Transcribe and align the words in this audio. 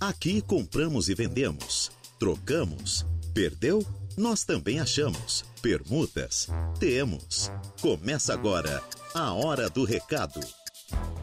Aqui 0.00 0.40
compramos 0.40 1.08
e 1.08 1.14
vendemos, 1.14 1.90
trocamos, 2.20 3.04
perdeu? 3.34 3.84
Nós 4.16 4.44
também 4.44 4.78
achamos. 4.78 5.42
Permutas? 5.60 6.46
Temos. 6.78 7.50
Começa 7.82 8.32
agora 8.32 8.80
a 9.12 9.32
Hora 9.34 9.68
do 9.68 9.84
Recado. 9.84 10.38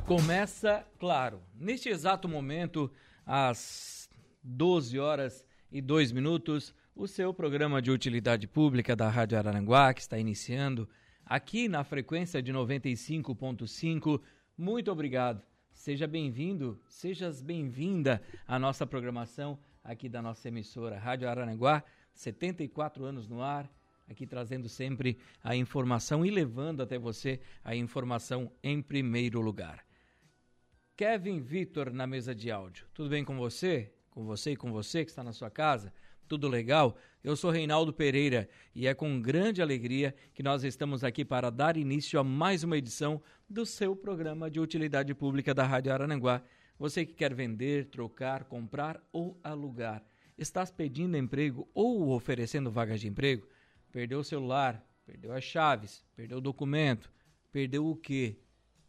Começa, 0.06 0.86
claro, 1.00 1.42
neste 1.58 1.88
exato 1.88 2.28
momento, 2.28 2.92
às 3.26 4.10
12 4.44 5.00
horas 5.00 5.46
e 5.72 5.82
2 5.82 6.12
minutos, 6.12 6.76
o 6.94 7.08
seu 7.08 7.34
programa 7.34 7.82
de 7.82 7.92
utilidade 7.92 8.46
pública 8.46 8.94
da 8.94 9.10
Rádio 9.10 9.38
Araranguá, 9.38 9.94
que 9.94 10.02
está 10.02 10.20
iniciando 10.20 10.86
aqui 11.26 11.70
na 11.70 11.86
frequência 11.86 12.42
de 12.44 12.52
95.5. 12.52 14.22
Muito 14.58 14.92
obrigado. 14.92 15.42
Seja 15.86 16.08
bem-vindo, 16.08 16.82
sejas 16.88 17.44
bem-vinda 17.44 18.20
à 18.48 18.58
nossa 18.58 18.88
programação 18.88 19.56
aqui 19.84 20.10
da 20.10 20.20
nossa 20.20 20.48
emissora 20.48 20.98
Rádio 20.98 21.30
Araranguá, 21.30 21.84
74 22.12 23.06
anos 23.06 23.28
no 23.28 23.40
ar, 23.40 23.72
aqui 24.10 24.26
trazendo 24.26 24.68
sempre 24.68 25.20
a 25.44 25.56
informação 25.56 26.26
e 26.26 26.32
levando 26.32 26.82
até 26.82 26.98
você 26.98 27.40
a 27.64 27.76
informação 27.76 28.52
em 28.64 28.82
primeiro 28.82 29.40
lugar. 29.42 29.86
Kevin 30.98 31.40
Vitor 31.40 31.94
na 31.94 32.08
mesa 32.08 32.34
de 32.34 32.50
áudio. 32.50 32.88
Tudo 32.92 33.12
bem 33.12 33.24
com 33.24 33.38
você? 33.38 33.94
Com 34.10 34.26
você 34.26 34.54
e 34.54 34.58
com 34.58 34.72
você 34.72 35.06
que 35.06 35.12
está 35.12 35.24
na 35.24 35.34
sua 35.34 35.52
casa? 35.52 35.94
Tudo 36.28 36.48
legal? 36.48 36.98
Eu 37.24 37.36
sou 37.36 37.52
Reinaldo 37.52 37.94
Pereira 37.94 38.50
e 38.74 38.88
é 38.88 38.96
com 38.96 39.22
grande 39.22 39.62
alegria 39.62 40.16
que 40.34 40.42
nós 40.42 40.64
estamos 40.64 41.04
aqui 41.04 41.24
para 41.24 41.52
dar 41.52 41.78
início 41.78 42.20
a 42.20 42.24
mais 42.24 42.64
uma 42.64 42.78
edição 42.78 43.22
do 43.48 43.64
seu 43.64 43.96
programa 43.96 44.50
de 44.50 44.60
utilidade 44.60 45.14
pública 45.14 45.54
da 45.54 45.64
Rádio 45.64 45.94
Arananguá. 45.94 46.42
Você 46.80 47.06
que 47.06 47.14
quer 47.14 47.32
vender, 47.32 47.86
trocar, 47.90 48.46
comprar 48.46 49.00
ou 49.14 49.40
alugar, 49.44 50.04
estás 50.36 50.72
pedindo 50.72 51.16
emprego 51.16 51.70
ou 51.76 52.10
oferecendo 52.10 52.72
vagas 52.72 53.02
de 53.02 53.08
emprego? 53.08 53.48
Perdeu 53.92 54.20
o 54.20 54.24
celular, 54.24 54.84
perdeu 55.06 55.32
as 55.32 55.44
chaves, 55.44 56.04
perdeu 56.16 56.40
o 56.40 56.42
documento, 56.42 57.12
perdeu 57.52 57.86
o 57.86 57.96
quê? 57.96 58.40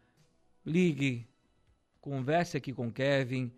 ligue, 0.65 1.27
converse 1.99 2.57
aqui 2.57 2.73
com 2.73 2.91
Kevin, 2.91 3.51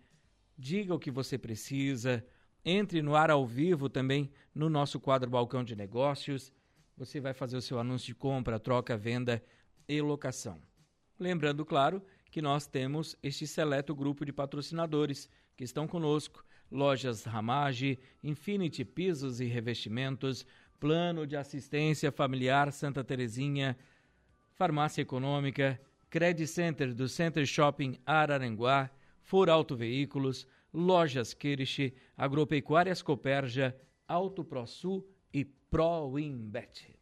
diga 0.56 0.94
o 0.94 0.98
que 0.98 1.10
você 1.10 1.36
precisa, 1.36 2.24
entre 2.64 3.02
no 3.02 3.14
ar 3.14 3.30
ao 3.30 3.46
vivo 3.46 3.88
também 3.88 4.30
no 4.54 4.70
nosso 4.70 4.98
quadro 4.98 5.28
Balcão 5.28 5.62
de 5.62 5.76
Negócios 5.76 6.50
você 6.96 7.20
vai 7.20 7.34
fazer 7.34 7.56
o 7.56 7.62
seu 7.62 7.78
anúncio 7.78 8.06
de 8.06 8.14
compra, 8.14 8.58
troca, 8.58 8.96
venda 8.96 9.42
e 9.88 10.00
locação. 10.00 10.60
Lembrando, 11.18 11.64
claro, 11.64 12.02
que 12.30 12.42
nós 12.42 12.66
temos 12.66 13.16
este 13.22 13.46
seleto 13.46 13.94
grupo 13.94 14.24
de 14.24 14.32
patrocinadores 14.32 15.28
que 15.56 15.64
estão 15.64 15.86
conosco: 15.86 16.44
Lojas 16.70 17.24
Ramage, 17.24 17.98
Infinity 18.22 18.84
Pisos 18.84 19.40
e 19.40 19.44
Revestimentos, 19.44 20.44
Plano 20.80 21.26
de 21.26 21.36
Assistência 21.36 22.10
Familiar 22.10 22.72
Santa 22.72 23.04
Terezinha, 23.04 23.76
Farmácia 24.54 25.02
Econômica, 25.02 25.80
Credit 26.10 26.46
Center 26.46 26.92
do 26.92 27.08
Center 27.08 27.46
Shopping 27.46 27.98
Araranguá, 28.04 28.90
For 29.22 29.48
Auto 29.48 29.76
Veículos, 29.76 30.46
Lojas 30.72 31.32
Kirsch, 31.32 31.92
Agropecuárias 32.16 33.00
Coperja, 33.02 33.76
Auto 34.08 34.44
ProSul 34.44 35.06
e 35.34 35.44
ProWinBet. 35.44 36.96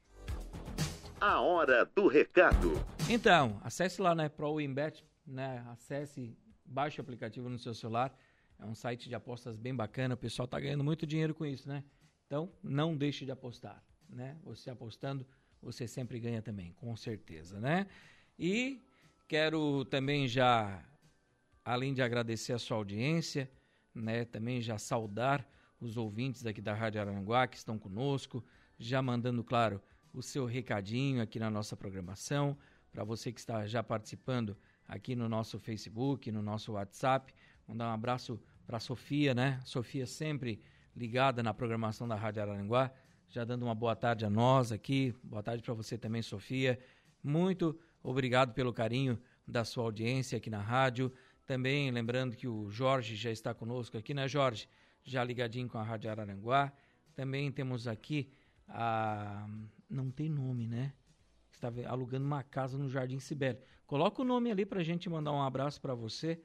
A 1.20 1.41
hora 1.41 1.84
do 1.84 2.09
recado. 2.09 2.72
Então, 3.09 3.60
acesse 3.62 4.00
lá 4.00 4.15
na 4.15 4.25
né, 4.25 4.28
ProWinBet, 4.31 5.04
né? 5.26 5.62
Acesse, 5.69 6.34
baixe 6.65 6.98
o 6.98 7.03
aplicativo 7.03 7.50
no 7.50 7.59
seu 7.59 7.75
celular. 7.75 8.16
É 8.59 8.65
um 8.65 8.75
site 8.75 9.09
de 9.09 9.15
apostas 9.15 9.54
bem 9.54 9.75
bacana, 9.75 10.15
o 10.15 10.16
pessoal 10.16 10.47
está 10.47 10.59
ganhando 10.59 10.82
muito 10.82 11.06
dinheiro 11.06 11.34
com 11.34 11.44
isso, 11.44 11.69
né? 11.69 11.84
Então, 12.26 12.50
não 12.62 12.97
deixe 12.97 13.26
de 13.26 13.31
apostar, 13.31 13.84
né? 14.09 14.38
Você 14.44 14.71
apostando, 14.71 15.26
você 15.60 15.87
sempre 15.87 16.19
ganha 16.19 16.41
também, 16.41 16.72
com 16.72 16.97
certeza, 16.97 17.60
né? 17.60 17.87
E 18.38 18.81
quero 19.28 19.84
também 19.84 20.26
já, 20.26 20.82
além 21.62 21.92
de 21.92 22.00
agradecer 22.00 22.54
a 22.54 22.59
sua 22.59 22.78
audiência, 22.78 23.50
né? 23.94 24.25
Também 24.25 24.62
já 24.62 24.78
saudar 24.78 25.47
os 25.82 25.97
ouvintes 25.97 26.47
aqui 26.47 26.60
da 26.60 26.72
Rádio 26.72 27.00
Aranguá 27.00 27.47
que 27.48 27.56
estão 27.56 27.76
conosco, 27.76 28.43
já 28.78 29.03
mandando, 29.03 29.43
claro, 29.43 29.82
o 30.15 30.22
seu 30.22 30.47
recadinho 30.47 31.20
aqui 31.20 31.41
na 31.41 31.50
nossa 31.50 31.76
programação. 31.76 32.56
Para 32.93 33.03
você 33.03 33.32
que 33.32 33.41
está 33.41 33.66
já 33.66 33.82
participando 33.82 34.56
aqui 34.87 35.16
no 35.16 35.28
nosso 35.28 35.59
Facebook, 35.59 36.31
no 36.31 36.41
nosso 36.41 36.72
WhatsApp, 36.72 37.34
mandar 37.66 37.88
um 37.88 37.94
abraço 37.94 38.41
para 38.65 38.78
Sofia, 38.78 39.34
né? 39.34 39.60
Sofia 39.65 40.06
sempre 40.06 40.62
ligada 40.94 41.42
na 41.42 41.53
programação 41.53 42.06
da 42.06 42.15
Rádio 42.15 42.42
Aranguá, 42.42 42.92
já 43.28 43.44
dando 43.44 43.65
uma 43.65 43.75
boa 43.75 43.97
tarde 43.97 44.25
a 44.25 44.31
nós 44.31 44.71
aqui. 44.71 45.12
Boa 45.22 45.42
tarde 45.42 45.65
para 45.65 45.75
você 45.75 45.98
também, 45.98 46.22
Sofia. 46.22 46.78
Muito 47.25 47.76
obrigado 48.04 48.53
pelo 48.53 48.72
carinho 48.72 49.19
da 49.48 49.65
sua 49.65 49.82
audiência 49.82 50.38
aqui 50.38 50.48
na 50.48 50.60
rádio. 50.60 51.12
Também 51.44 51.91
lembrando 51.91 52.37
que 52.37 52.47
o 52.47 52.71
Jorge 52.71 53.16
já 53.16 53.32
está 53.32 53.53
conosco 53.53 53.98
aqui, 53.98 54.15
né, 54.15 54.28
Jorge? 54.28 54.69
Já 55.05 55.23
ligadinho 55.25 55.69
com 55.69 55.79
a 55.79 55.83
Rádio 55.83 56.11
Araranguá. 56.11 56.73
Também 57.15 57.51
temos 57.51 57.87
aqui 57.87 58.31
a. 58.69 59.47
Não 59.89 60.11
tem 60.11 60.29
nome, 60.29 60.67
né? 60.67 60.93
Está 61.53 61.71
alugando 61.87 62.25
uma 62.25 62.43
casa 62.43 62.79
no 62.79 62.89
Jardim 62.89 63.19
Sibério. 63.19 63.61
Coloca 63.87 64.23
o 64.23 64.25
nome 64.25 64.51
ali 64.51 64.65
para 64.65 64.81
a 64.81 64.83
gente 64.83 65.09
mandar 65.09 65.33
um 65.33 65.43
abraço 65.43 65.81
para 65.81 65.95
você, 65.95 66.41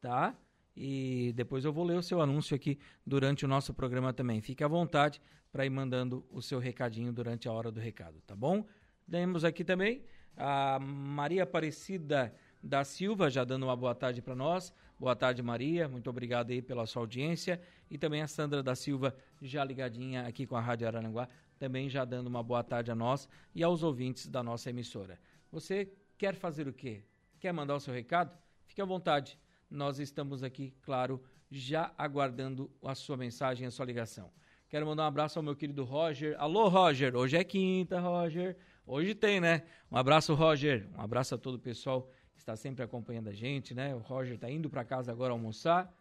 tá? 0.00 0.36
E 0.76 1.32
depois 1.34 1.64
eu 1.64 1.72
vou 1.72 1.84
ler 1.84 1.96
o 1.96 2.02
seu 2.02 2.20
anúncio 2.20 2.54
aqui 2.54 2.78
durante 3.04 3.44
o 3.44 3.48
nosso 3.48 3.74
programa 3.74 4.12
também. 4.12 4.40
Fique 4.40 4.62
à 4.62 4.68
vontade 4.68 5.20
para 5.50 5.66
ir 5.66 5.70
mandando 5.70 6.24
o 6.30 6.40
seu 6.40 6.58
recadinho 6.58 7.12
durante 7.12 7.48
a 7.48 7.52
hora 7.52 7.72
do 7.72 7.80
recado, 7.80 8.20
tá 8.26 8.36
bom? 8.36 8.64
Temos 9.10 9.44
aqui 9.44 9.64
também 9.64 10.04
a 10.36 10.78
Maria 10.78 11.42
Aparecida 11.42 12.34
da 12.62 12.84
Silva, 12.84 13.28
já 13.30 13.44
dando 13.44 13.64
uma 13.64 13.74
boa 13.74 13.94
tarde 13.94 14.22
para 14.22 14.36
nós. 14.36 14.72
Boa 15.00 15.16
tarde, 15.16 15.42
Maria. 15.42 15.88
Muito 15.88 16.10
obrigado 16.10 16.50
aí 16.50 16.60
pela 16.60 16.84
sua 16.84 17.00
audiência. 17.00 17.58
E 17.90 17.96
também 17.96 18.20
a 18.20 18.26
Sandra 18.26 18.62
da 18.62 18.74
Silva, 18.74 19.16
já 19.40 19.64
ligadinha 19.64 20.26
aqui 20.26 20.46
com 20.46 20.54
a 20.54 20.60
Rádio 20.60 20.86
Araranguá, 20.86 21.26
também 21.58 21.88
já 21.88 22.04
dando 22.04 22.26
uma 22.26 22.42
boa 22.42 22.62
tarde 22.62 22.90
a 22.90 22.94
nós 22.94 23.26
e 23.54 23.62
aos 23.62 23.82
ouvintes 23.82 24.26
da 24.26 24.42
nossa 24.42 24.68
emissora. 24.68 25.18
Você 25.50 25.90
quer 26.18 26.34
fazer 26.34 26.68
o 26.68 26.72
quê? 26.74 27.02
Quer 27.40 27.50
mandar 27.50 27.76
o 27.76 27.80
seu 27.80 27.94
recado? 27.94 28.36
Fique 28.66 28.82
à 28.82 28.84
vontade. 28.84 29.38
Nós 29.70 29.98
estamos 29.98 30.42
aqui, 30.42 30.74
claro, 30.82 31.18
já 31.50 31.94
aguardando 31.96 32.70
a 32.84 32.94
sua 32.94 33.16
mensagem, 33.16 33.66
a 33.66 33.70
sua 33.70 33.86
ligação. 33.86 34.30
Quero 34.68 34.84
mandar 34.84 35.04
um 35.04 35.06
abraço 35.06 35.38
ao 35.38 35.42
meu 35.42 35.56
querido 35.56 35.82
Roger. 35.82 36.36
Alô, 36.38 36.68
Roger. 36.68 37.16
Hoje 37.16 37.38
é 37.38 37.42
quinta, 37.42 37.98
Roger. 38.00 38.54
Hoje 38.86 39.14
tem, 39.14 39.40
né? 39.40 39.62
Um 39.90 39.96
abraço, 39.96 40.34
Roger. 40.34 40.86
Um 40.94 41.00
abraço 41.00 41.34
a 41.34 41.38
todo 41.38 41.54
o 41.54 41.58
pessoal 41.58 42.06
está 42.40 42.56
sempre 42.56 42.82
acompanhando 42.82 43.28
a 43.28 43.32
gente, 43.32 43.74
né? 43.74 43.94
O 43.94 43.98
Roger 43.98 44.34
está 44.34 44.50
indo 44.50 44.68
para 44.68 44.84
casa 44.84 45.12
agora 45.12 45.32
almoçar 45.32 45.94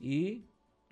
e 0.00 0.44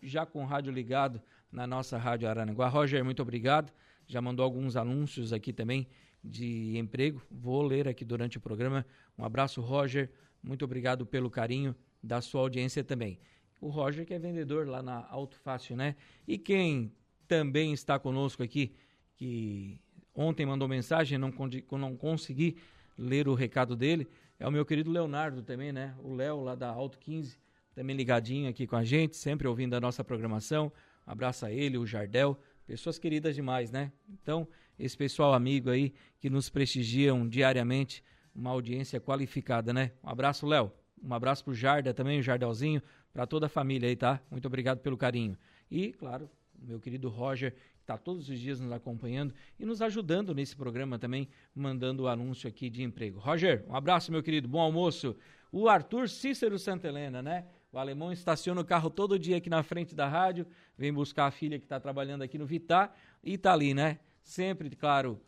já 0.02 0.26
com 0.26 0.42
o 0.42 0.46
rádio 0.46 0.72
ligado 0.72 1.20
na 1.52 1.66
nossa 1.66 1.96
Rádio 1.98 2.28
Aranaguá. 2.28 2.68
Roger, 2.68 3.04
muito 3.04 3.22
obrigado. 3.22 3.72
Já 4.06 4.20
mandou 4.20 4.44
alguns 4.44 4.76
anúncios 4.76 5.32
aqui 5.32 5.52
também 5.52 5.86
de 6.22 6.76
emprego. 6.76 7.22
Vou 7.30 7.62
ler 7.62 7.86
aqui 7.86 8.04
durante 8.04 8.38
o 8.38 8.40
programa. 8.40 8.84
Um 9.16 9.24
abraço, 9.24 9.60
Roger. 9.60 10.10
Muito 10.42 10.64
obrigado 10.64 11.06
pelo 11.06 11.30
carinho 11.30 11.74
da 12.02 12.20
sua 12.20 12.40
audiência 12.40 12.82
também. 12.82 13.18
O 13.60 13.68
Roger 13.68 14.04
que 14.04 14.12
é 14.12 14.18
vendedor 14.18 14.66
lá 14.66 14.82
na 14.82 15.06
Alto 15.08 15.38
Fácil, 15.38 15.76
né? 15.76 15.96
E 16.26 16.36
quem 16.36 16.92
também 17.28 17.72
está 17.72 17.98
conosco 17.98 18.42
aqui, 18.42 18.74
que 19.16 19.80
ontem 20.14 20.44
mandou 20.44 20.68
mensagem, 20.68 21.18
não, 21.18 21.32
não 21.78 21.96
consegui 21.96 22.56
ler 22.96 23.28
o 23.28 23.34
recado 23.34 23.74
dele, 23.74 24.06
é 24.38 24.46
o 24.46 24.50
meu 24.50 24.64
querido 24.64 24.90
Leonardo 24.90 25.42
também, 25.42 25.72
né? 25.72 25.94
O 26.02 26.14
Léo 26.14 26.42
lá 26.42 26.54
da 26.54 26.68
Alto 26.68 26.98
15, 26.98 27.38
também 27.74 27.96
ligadinho 27.96 28.48
aqui 28.48 28.66
com 28.66 28.76
a 28.76 28.84
gente, 28.84 29.16
sempre 29.16 29.46
ouvindo 29.46 29.74
a 29.74 29.80
nossa 29.80 30.02
programação. 30.02 30.72
Um 31.06 31.10
abraço 31.12 31.46
a 31.46 31.52
ele, 31.52 31.78
o 31.78 31.86
Jardel, 31.86 32.38
pessoas 32.66 32.98
queridas 32.98 33.34
demais, 33.34 33.70
né? 33.70 33.92
Então, 34.08 34.48
esse 34.78 34.96
pessoal 34.96 35.34
amigo 35.34 35.70
aí 35.70 35.92
que 36.18 36.28
nos 36.28 36.48
prestigiam 36.48 37.28
diariamente, 37.28 38.02
uma 38.34 38.50
audiência 38.50 39.00
qualificada, 39.00 39.72
né? 39.72 39.92
Um 40.02 40.08
abraço, 40.08 40.46
Léo. 40.46 40.72
Um 41.02 41.12
abraço 41.12 41.44
pro 41.44 41.54
Jarda 41.54 41.92
também, 41.92 42.18
o 42.18 42.22
Jardelzinho, 42.22 42.82
para 43.12 43.26
toda 43.26 43.46
a 43.46 43.48
família 43.48 43.88
aí, 43.88 43.94
tá? 43.94 44.20
Muito 44.30 44.46
obrigado 44.46 44.80
pelo 44.80 44.96
carinho. 44.96 45.36
E, 45.70 45.92
claro, 45.92 46.28
meu 46.58 46.80
querido 46.80 47.08
Roger, 47.08 47.54
está 47.84 47.98
todos 47.98 48.28
os 48.28 48.40
dias 48.40 48.58
nos 48.58 48.72
acompanhando 48.72 49.34
e 49.58 49.64
nos 49.64 49.82
ajudando 49.82 50.34
nesse 50.34 50.56
programa 50.56 50.98
também, 50.98 51.28
mandando 51.54 52.04
o 52.04 52.08
anúncio 52.08 52.48
aqui 52.48 52.70
de 52.70 52.82
emprego. 52.82 53.20
Roger, 53.20 53.64
um 53.68 53.76
abraço, 53.76 54.10
meu 54.10 54.22
querido, 54.22 54.48
bom 54.48 54.60
almoço. 54.60 55.14
O 55.52 55.68
Arthur 55.68 56.08
Cícero 56.08 56.58
Santa 56.58 56.88
Helena, 56.88 57.22
né? 57.22 57.46
O 57.70 57.78
alemão 57.78 58.10
estaciona 58.10 58.60
o 58.60 58.64
carro 58.64 58.88
todo 58.88 59.18
dia 59.18 59.36
aqui 59.36 59.50
na 59.50 59.62
frente 59.62 59.94
da 59.94 60.08
rádio, 60.08 60.46
vem 60.78 60.92
buscar 60.92 61.26
a 61.26 61.30
filha 61.30 61.58
que 61.58 61.64
está 61.64 61.78
trabalhando 61.78 62.22
aqui 62.22 62.38
no 62.38 62.46
Vitar 62.46 62.96
e 63.22 63.34
está 63.34 63.52
ali, 63.52 63.74
né? 63.74 63.98
Sempre, 64.22 64.70
claro, 64.70 65.20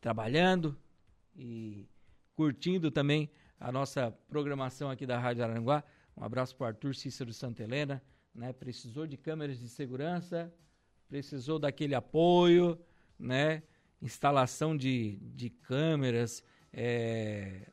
trabalhando 0.00 0.76
e 1.36 1.86
curtindo 2.34 2.90
também 2.90 3.30
a 3.60 3.70
nossa 3.70 4.10
programação 4.28 4.90
aqui 4.90 5.04
da 5.04 5.18
Rádio 5.18 5.44
Aranguá. 5.44 5.84
Um 6.16 6.24
abraço 6.24 6.56
para 6.56 6.64
o 6.64 6.68
Arthur 6.68 6.94
Cícero 6.94 7.32
Santa 7.32 7.62
Helena, 7.62 8.02
né? 8.34 8.52
Precisou 8.52 9.06
de 9.06 9.16
câmeras 9.16 9.58
de 9.58 9.68
segurança, 9.68 10.52
precisou 11.12 11.58
daquele 11.58 11.94
apoio, 11.94 12.80
né? 13.18 13.62
Instalação 14.00 14.74
de, 14.74 15.18
de 15.34 15.50
câmeras, 15.50 16.42
é, 16.72 17.68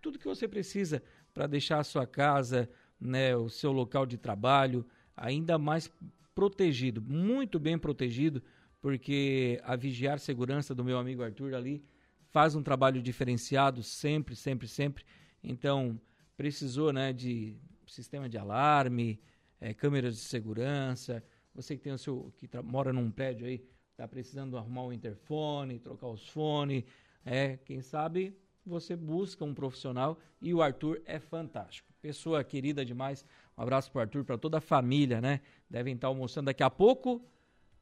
tudo 0.00 0.20
que 0.20 0.24
você 0.24 0.46
precisa 0.46 1.02
para 1.34 1.48
deixar 1.48 1.80
a 1.80 1.84
sua 1.84 2.06
casa, 2.06 2.70
né, 3.00 3.34
o 3.34 3.48
seu 3.48 3.72
local 3.72 4.06
de 4.06 4.16
trabalho 4.16 4.86
ainda 5.16 5.58
mais 5.58 5.90
protegido, 6.32 7.02
muito 7.02 7.58
bem 7.58 7.76
protegido, 7.76 8.40
porque 8.80 9.60
a 9.64 9.74
vigiar 9.74 10.20
segurança 10.20 10.72
do 10.72 10.84
meu 10.84 10.96
amigo 10.96 11.24
Arthur 11.24 11.54
ali 11.54 11.84
faz 12.28 12.54
um 12.54 12.62
trabalho 12.62 13.02
diferenciado 13.02 13.82
sempre, 13.82 14.36
sempre, 14.36 14.68
sempre. 14.68 15.04
Então, 15.42 16.00
precisou 16.36 16.92
né, 16.92 17.12
de 17.12 17.56
sistema 17.84 18.28
de 18.28 18.38
alarme, 18.38 19.20
é, 19.60 19.74
câmeras 19.74 20.14
de 20.14 20.20
segurança. 20.20 21.20
Você 21.60 21.76
que 21.76 21.82
tem 21.82 21.92
o 21.92 21.98
seu 21.98 22.32
que 22.38 22.48
mora 22.62 22.92
num 22.92 23.10
prédio 23.10 23.46
aí, 23.46 23.62
está 23.90 24.08
precisando 24.08 24.56
arrumar 24.56 24.84
um 24.84 24.92
interfone, 24.92 25.78
trocar 25.78 26.08
os 26.08 26.26
fones, 26.26 26.84
é, 27.24 27.58
quem 27.58 27.82
sabe 27.82 28.34
você 28.64 28.96
busca 28.96 29.44
um 29.44 29.52
profissional 29.52 30.18
e 30.40 30.54
o 30.54 30.62
Arthur 30.62 31.02
é 31.04 31.18
fantástico. 31.18 31.92
Pessoa 32.00 32.42
querida 32.42 32.84
demais. 32.84 33.26
Um 33.58 33.62
abraço 33.62 33.90
para 33.90 34.02
Arthur, 34.02 34.24
para 34.24 34.38
toda 34.38 34.58
a 34.58 34.60
família, 34.60 35.20
né? 35.20 35.40
Devem 35.68 35.94
estar 35.94 36.08
almoçando 36.08 36.46
daqui 36.46 36.62
a 36.62 36.70
pouco. 36.70 37.22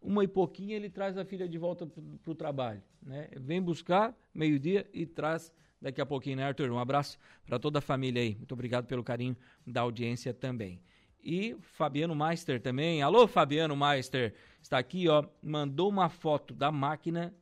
Uma 0.01 0.25
e 0.25 0.29
pouquinho 0.29 0.73
ele 0.73 0.91
traz 0.91 1.17
a 1.17 1.25
filha 1.25 1.49
de 1.49 1.59
volta 1.59 1.87
para 1.87 2.31
o 2.31 2.35
trabalho, 2.35 2.83
né? 3.03 3.29
Vem 3.37 3.63
buscar 3.63 4.17
meio-dia 4.35 4.89
e 4.93 5.07
traz 5.07 5.53
daqui 5.81 6.01
a 6.01 6.07
pouquinho, 6.07 6.37
né, 6.37 6.45
Arthur? 6.45 6.71
Um 6.71 6.79
abraço 6.79 7.19
para 7.47 7.59
toda 7.59 7.79
a 7.79 7.83
família 7.83 8.23
aí. 8.23 8.35
Muito 8.35 8.53
obrigado 8.53 8.87
pelo 8.87 9.05
carinho 9.05 9.37
da 9.67 9.83
audiência 9.83 10.35
também. 10.35 10.81
E 11.23 11.57
Fabiano 11.61 12.15
Meister 12.15 12.61
também. 12.61 13.03
Alô, 13.03 13.27
Fabiano 13.27 13.77
Meister. 13.77 14.35
Está 14.63 14.79
aqui, 14.79 15.09
ó. 15.09 15.25
Mandou 15.43 15.89
uma 15.89 16.09
foto 16.09 16.55
da 16.55 16.71
máquina. 16.71 17.35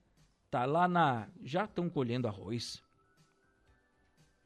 Tá 0.50 0.64
lá 0.64 0.88
na. 0.88 1.28
Já 1.42 1.64
estão 1.64 1.88
colhendo 1.88 2.26
arroz. 2.26 2.82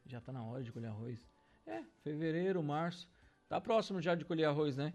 Já 0.07 0.19
está 0.19 0.33
na 0.33 0.43
hora 0.43 0.63
de 0.63 0.73
colher 0.73 0.89
arroz. 0.89 1.19
É, 1.67 1.83
fevereiro, 2.03 2.63
março. 2.63 3.09
Tá 3.49 3.61
próximo 3.61 4.01
já 4.01 4.15
de 4.15 4.25
colher 4.25 4.47
arroz, 4.47 4.77
né? 4.77 4.93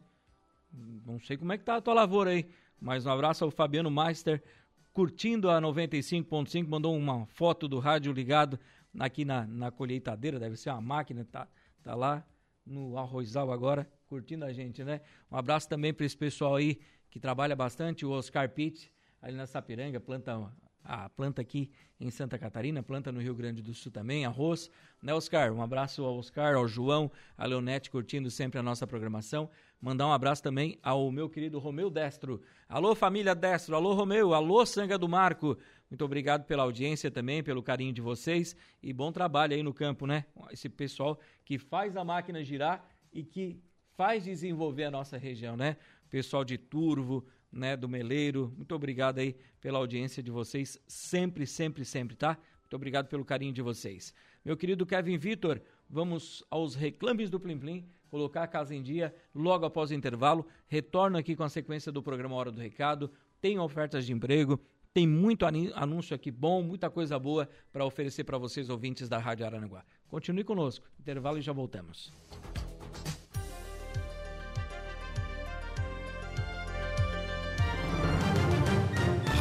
Não 1.05 1.19
sei 1.19 1.37
como 1.37 1.53
é 1.53 1.57
que 1.57 1.63
tá 1.63 1.77
a 1.77 1.81
tua 1.81 1.93
lavoura 1.93 2.31
aí. 2.31 2.49
Mas 2.79 3.05
um 3.05 3.11
abraço 3.11 3.43
ao 3.43 3.51
Fabiano 3.51 3.89
Meister, 3.89 4.43
curtindo 4.91 5.49
a 5.49 5.61
95.5, 5.61 6.67
mandou 6.67 6.95
uma 6.95 7.25
foto 7.27 7.67
do 7.67 7.79
rádio 7.79 8.11
ligado 8.11 8.59
aqui 8.99 9.25
na, 9.25 9.45
na 9.45 9.71
colheitadeira, 9.71 10.39
deve 10.39 10.55
ser 10.55 10.69
uma 10.69 10.81
máquina, 10.81 11.25
tá, 11.25 11.47
tá 11.83 11.95
lá 11.95 12.25
no 12.65 12.97
arrozal 12.97 13.51
agora, 13.51 13.89
curtindo 14.07 14.45
a 14.45 14.53
gente, 14.53 14.83
né? 14.83 15.01
Um 15.31 15.37
abraço 15.37 15.67
também 15.67 15.93
para 15.93 16.05
esse 16.05 16.17
pessoal 16.17 16.55
aí 16.55 16.79
que 17.09 17.19
trabalha 17.19 17.55
bastante, 17.55 18.05
o 18.05 18.11
Oscar 18.11 18.49
Pitt, 18.49 18.91
ali 19.21 19.35
na 19.35 19.47
Sapiranga, 19.47 19.99
planta 19.99 20.51
a 20.85 21.09
planta 21.09 21.41
aqui 21.41 21.71
em 21.99 22.11
Santa 22.11 22.37
Catarina, 22.37 22.83
planta 22.83 23.11
no 23.11 23.19
Rio 23.19 23.33
Grande 23.33 23.61
do 23.61 23.73
Sul 23.73 23.91
também, 23.91 24.25
arroz, 24.25 24.69
né, 25.01 25.13
Oscar? 25.13 25.51
Um 25.51 25.61
abraço 25.61 26.03
ao 26.03 26.17
Oscar, 26.17 26.55
ao 26.55 26.67
João, 26.67 27.11
a 27.37 27.45
Leonete 27.45 27.89
curtindo 27.89 28.29
sempre 28.29 28.59
a 28.59 28.63
nossa 28.63 28.85
programação. 28.85 29.49
Mandar 29.81 30.07
um 30.07 30.11
abraço 30.11 30.43
também 30.43 30.77
ao 30.83 31.11
meu 31.11 31.29
querido 31.29 31.57
Romeu 31.57 31.89
Destro. 31.89 32.41
Alô, 32.69 32.93
família 32.93 33.33
Destro, 33.33 33.75
alô, 33.75 33.93
Romeu, 33.93 34.33
alô, 34.33 34.65
Sanga 34.65 34.97
do 34.97 35.09
Marco. 35.09 35.57
Muito 35.89 36.03
obrigado 36.03 36.45
pela 36.45 36.63
audiência 36.63 37.09
também, 37.09 37.43
pelo 37.43 37.63
carinho 37.63 37.93
de 37.93 38.01
vocês 38.01 38.55
e 38.81 38.91
bom 38.91 39.11
trabalho 39.11 39.53
aí 39.53 39.63
no 39.63 39.73
campo, 39.73 40.05
né? 40.05 40.25
Esse 40.51 40.69
pessoal 40.69 41.19
que 41.43 41.57
faz 41.57 41.95
a 41.95 42.03
máquina 42.03 42.43
girar 42.43 42.85
e 43.13 43.23
que 43.23 43.59
faz 43.95 44.23
desenvolver 44.23 44.85
a 44.85 44.91
nossa 44.91 45.17
região, 45.17 45.55
né? 45.55 45.77
Pessoal 46.09 46.43
de 46.43 46.57
Turvo, 46.57 47.25
né, 47.51 47.75
do 47.75 47.87
Meleiro. 47.87 48.53
Muito 48.55 48.75
obrigado 48.75 49.19
aí 49.19 49.35
pela 49.61 49.79
audiência 49.79 50.21
de 50.21 50.29
vocês, 50.29 50.77
sempre, 50.87 51.47
sempre, 51.47 51.85
sempre, 51.85 52.15
tá? 52.15 52.37
Muito 52.61 52.75
obrigado 52.75 53.07
pelo 53.07 53.23
carinho 53.23 53.53
de 53.53 53.61
vocês. 53.61 54.13
Meu 54.43 54.57
querido 54.57 54.85
Kevin 54.85 55.17
Vitor, 55.17 55.61
vamos 55.89 56.43
aos 56.49 56.75
reclames 56.75 57.29
do 57.29 57.39
Plim 57.39 57.57
Plim, 57.57 57.89
colocar 58.09 58.43
a 58.43 58.47
casa 58.47 58.75
em 58.75 58.81
dia 58.81 59.15
logo 59.33 59.65
após 59.65 59.91
o 59.91 59.93
intervalo. 59.93 60.45
Retorno 60.67 61.17
aqui 61.17 61.35
com 61.35 61.43
a 61.43 61.49
sequência 61.49 61.91
do 61.91 62.03
programa 62.03 62.35
Hora 62.35 62.51
do 62.51 62.61
Recado. 62.61 63.11
Tem 63.39 63.57
ofertas 63.59 64.05
de 64.05 64.13
emprego, 64.13 64.59
tem 64.93 65.07
muito 65.07 65.45
anúncio 65.45 66.15
aqui 66.15 66.31
bom, 66.31 66.63
muita 66.63 66.89
coisa 66.89 67.17
boa 67.19 67.49
para 67.71 67.85
oferecer 67.85 68.23
para 68.23 68.37
vocês, 68.37 68.69
ouvintes 68.69 69.07
da 69.09 69.17
Rádio 69.17 69.45
Aranaguá. 69.45 69.83
Continue 70.07 70.43
conosco. 70.43 70.87
Intervalo 70.99 71.37
e 71.37 71.41
já 71.41 71.53
voltamos. 71.53 72.13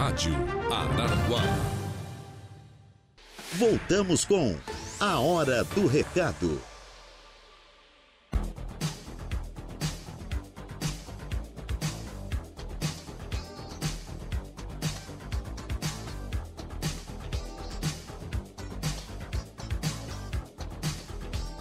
Rádio 0.04 0.34
Araranguá. 0.70 1.40
Voltamos 3.54 4.26
com 4.26 4.54
A 5.00 5.18
Hora 5.18 5.64
do 5.64 5.87
Recado. 5.87 6.61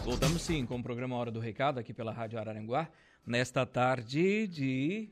Voltamos 0.03 0.41
sim 0.41 0.65
com 0.65 0.75
o 0.75 0.83
programa 0.83 1.15
Hora 1.15 1.31
do 1.31 1.39
Recado 1.39 1.79
aqui 1.79 1.93
pela 1.93 2.11
Rádio 2.11 2.37
Araranguá, 2.37 2.89
nesta 3.25 3.65
tarde 3.65 4.47
de 4.47 5.09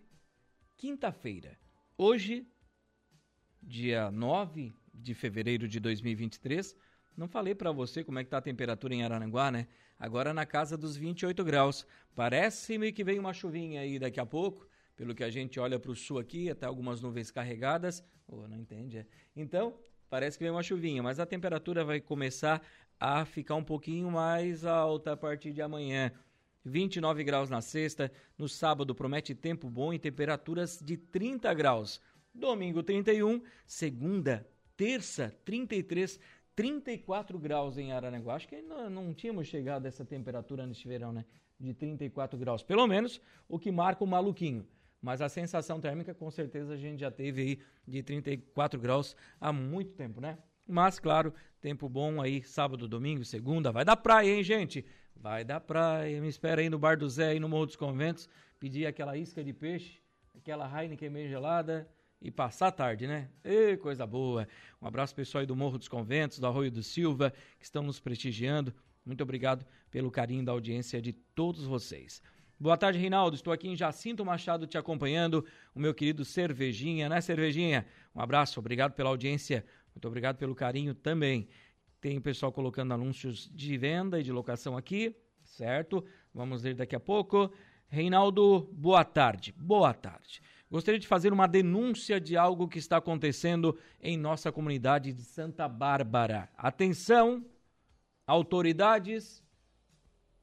quinta-feira. 0.75 1.57
Hoje, 1.97 2.45
dia 3.61 4.09
9 4.11 4.73
de 4.93 5.13
fevereiro 5.13 5.67
de 5.67 5.79
2023. 5.79 6.75
Não 7.15 7.27
falei 7.27 7.53
para 7.53 7.71
você 7.71 8.03
como 8.03 8.19
é 8.19 8.23
que 8.23 8.29
tá 8.29 8.37
a 8.37 8.41
temperatura 8.41 8.93
em 8.93 9.03
Araranguá, 9.03 9.51
né? 9.51 9.67
Agora 9.99 10.33
na 10.33 10.45
casa 10.45 10.77
dos 10.77 10.95
28 10.95 11.43
graus. 11.43 11.85
Parece-me 12.15 12.91
que 12.91 13.03
vem 13.03 13.19
uma 13.19 13.33
chuvinha 13.33 13.81
aí 13.81 13.99
daqui 13.99 14.19
a 14.19 14.25
pouco, 14.25 14.67
pelo 14.95 15.13
que 15.13 15.23
a 15.23 15.29
gente 15.29 15.59
olha 15.59 15.79
para 15.79 15.91
o 15.91 15.95
sul 15.95 16.17
aqui, 16.19 16.49
até 16.49 16.65
algumas 16.65 17.01
nuvens 17.01 17.29
carregadas. 17.29 18.03
Oh, 18.27 18.47
não 18.47 18.57
entende, 18.57 18.97
é? 18.97 19.05
Então, 19.35 19.77
parece 20.09 20.37
que 20.37 20.43
vem 20.43 20.51
uma 20.51 20.63
chuvinha, 20.63 21.03
mas 21.03 21.19
a 21.19 21.25
temperatura 21.25 21.83
vai 21.83 22.01
começar 22.01 22.61
a 22.99 23.25
ficar 23.25 23.55
um 23.55 23.63
pouquinho 23.63 24.09
mais 24.09 24.65
alta 24.65 25.13
a 25.13 25.17
partir 25.17 25.53
de 25.53 25.61
amanhã. 25.61 26.11
29 26.63 27.23
graus 27.23 27.49
na 27.49 27.61
sexta, 27.61 28.11
no 28.37 28.47
sábado 28.47 28.93
promete 28.93 29.33
tempo 29.33 29.69
bom 29.69 29.93
e 29.93 29.99
temperaturas 29.99 30.79
de 30.79 30.95
30 30.97 31.53
graus. 31.53 31.99
Domingo 32.33 32.81
31, 32.81 33.41
segunda, 33.67 34.47
terça 34.77 35.35
33, 35.43 36.17
34 36.55 37.38
graus 37.38 37.77
em 37.77 37.91
Araranguá. 37.91 38.35
Acho 38.35 38.47
que 38.47 38.55
ainda 38.55 38.89
não 38.89 39.13
tínhamos 39.13 39.47
chegado 39.47 39.85
a 39.85 39.89
essa 39.89 40.05
temperatura 40.05 40.65
neste 40.65 40.88
verão, 40.88 41.11
né? 41.11 41.25
De 41.59 41.73
34 41.73 42.39
graus. 42.39 42.63
Pelo 42.63 42.88
menos 42.88 43.21
o 43.50 43.59
que 43.59 43.71
marca 43.71 44.03
o 44.03 44.07
maluquinho. 44.07 44.65
Mas 45.01 45.21
a 45.21 45.27
sensação 45.27 45.81
térmica, 45.81 46.13
com 46.13 46.31
certeza, 46.31 46.73
a 46.73 46.77
gente 46.77 47.00
já 47.00 47.11
teve 47.11 47.41
aí 47.41 47.59
de 47.88 48.01
34 48.01 48.79
graus 48.79 49.15
há 49.39 49.51
muito 49.51 49.93
tempo, 49.93 50.21
né? 50.21 50.38
Mas, 50.65 51.00
claro, 51.00 51.33
tempo 51.59 51.89
bom 51.89 52.21
aí, 52.21 52.43
sábado, 52.43 52.88
domingo, 52.88 53.25
segunda. 53.25 53.71
Vai 53.71 53.83
dar 53.83 53.97
praia, 53.97 54.31
hein, 54.31 54.43
gente? 54.43 54.85
Vai 55.15 55.43
dar 55.43 55.59
praia. 55.59 56.21
Me 56.21 56.29
espera 56.29 56.61
aí 56.61 56.69
no 56.69 56.79
Bar 56.79 56.97
do 56.97 57.09
Zé, 57.09 57.29
aí 57.29 57.39
no 57.39 57.50
Morro 57.50 57.65
dos 57.65 57.75
Conventos. 57.75 58.29
Pedir 58.59 58.85
aquela 58.85 59.17
isca 59.17 59.43
de 59.43 59.51
peixe, 59.51 60.00
aquela 60.33 60.65
Heineken 60.65 61.09
meio 61.09 61.27
gelada 61.27 61.89
e 62.21 62.29
passar 62.29 62.67
a 62.67 62.71
tarde, 62.71 63.07
né? 63.07 63.29
Ê, 63.43 63.75
coisa 63.77 64.05
boa. 64.05 64.47
Um 64.81 64.87
abraço 64.87 65.15
pessoal 65.15 65.39
aí 65.39 65.47
do 65.47 65.55
Morro 65.55 65.77
dos 65.77 65.87
Conventos, 65.87 66.39
do 66.39 66.45
Arroio 66.45 66.71
do 66.71 66.83
Silva, 66.83 67.33
que 67.57 67.65
estão 67.65 67.81
nos 67.81 67.99
prestigiando. 67.99 68.73
Muito 69.05 69.23
obrigado 69.23 69.65
pelo 69.89 70.11
carinho 70.11 70.45
da 70.45 70.51
audiência 70.51 71.01
de 71.01 71.11
todos 71.11 71.63
vocês. 71.63 72.21
Boa 72.59 72.77
tarde, 72.77 72.99
Reinaldo. 72.99 73.35
Estou 73.35 73.51
aqui 73.51 73.67
em 73.67 73.75
Jacinto 73.75 74.23
Machado 74.23 74.67
te 74.67 74.77
acompanhando. 74.77 75.43
O 75.73 75.79
meu 75.79 75.95
querido 75.95 76.23
Cervejinha, 76.23 77.09
né, 77.09 77.19
Cervejinha? 77.19 77.87
Um 78.13 78.21
abraço, 78.21 78.59
obrigado 78.59 78.93
pela 78.93 79.09
audiência. 79.09 79.65
Muito 79.95 80.07
obrigado 80.07 80.37
pelo 80.37 80.53
carinho 80.53 80.93
também. 80.93 81.49
Tem 81.99 82.19
o 82.19 82.21
pessoal 82.21 82.51
colocando 82.51 82.93
anúncios 82.93 83.49
de 83.51 83.77
venda 83.77 84.19
e 84.19 84.23
de 84.23 84.31
locação 84.31 84.77
aqui, 84.77 85.15
certo? 85.43 86.05
Vamos 86.31 86.61
ler 86.61 86.75
daqui 86.75 86.95
a 86.95 86.99
pouco. 86.99 87.51
Reinaldo, 87.87 88.69
boa 88.73 89.03
tarde. 89.03 89.53
Boa 89.57 89.93
tarde. 89.93 90.41
Gostaria 90.71 90.97
de 91.01 91.05
fazer 91.05 91.33
uma 91.33 91.47
denúncia 91.47 92.17
de 92.17 92.37
algo 92.37 92.65
que 92.65 92.79
está 92.79 92.95
acontecendo 92.95 93.77
em 94.01 94.15
nossa 94.15 94.53
comunidade 94.53 95.11
de 95.11 95.21
Santa 95.21 95.67
Bárbara. 95.67 96.49
Atenção, 96.57 97.45
autoridades. 98.25 99.43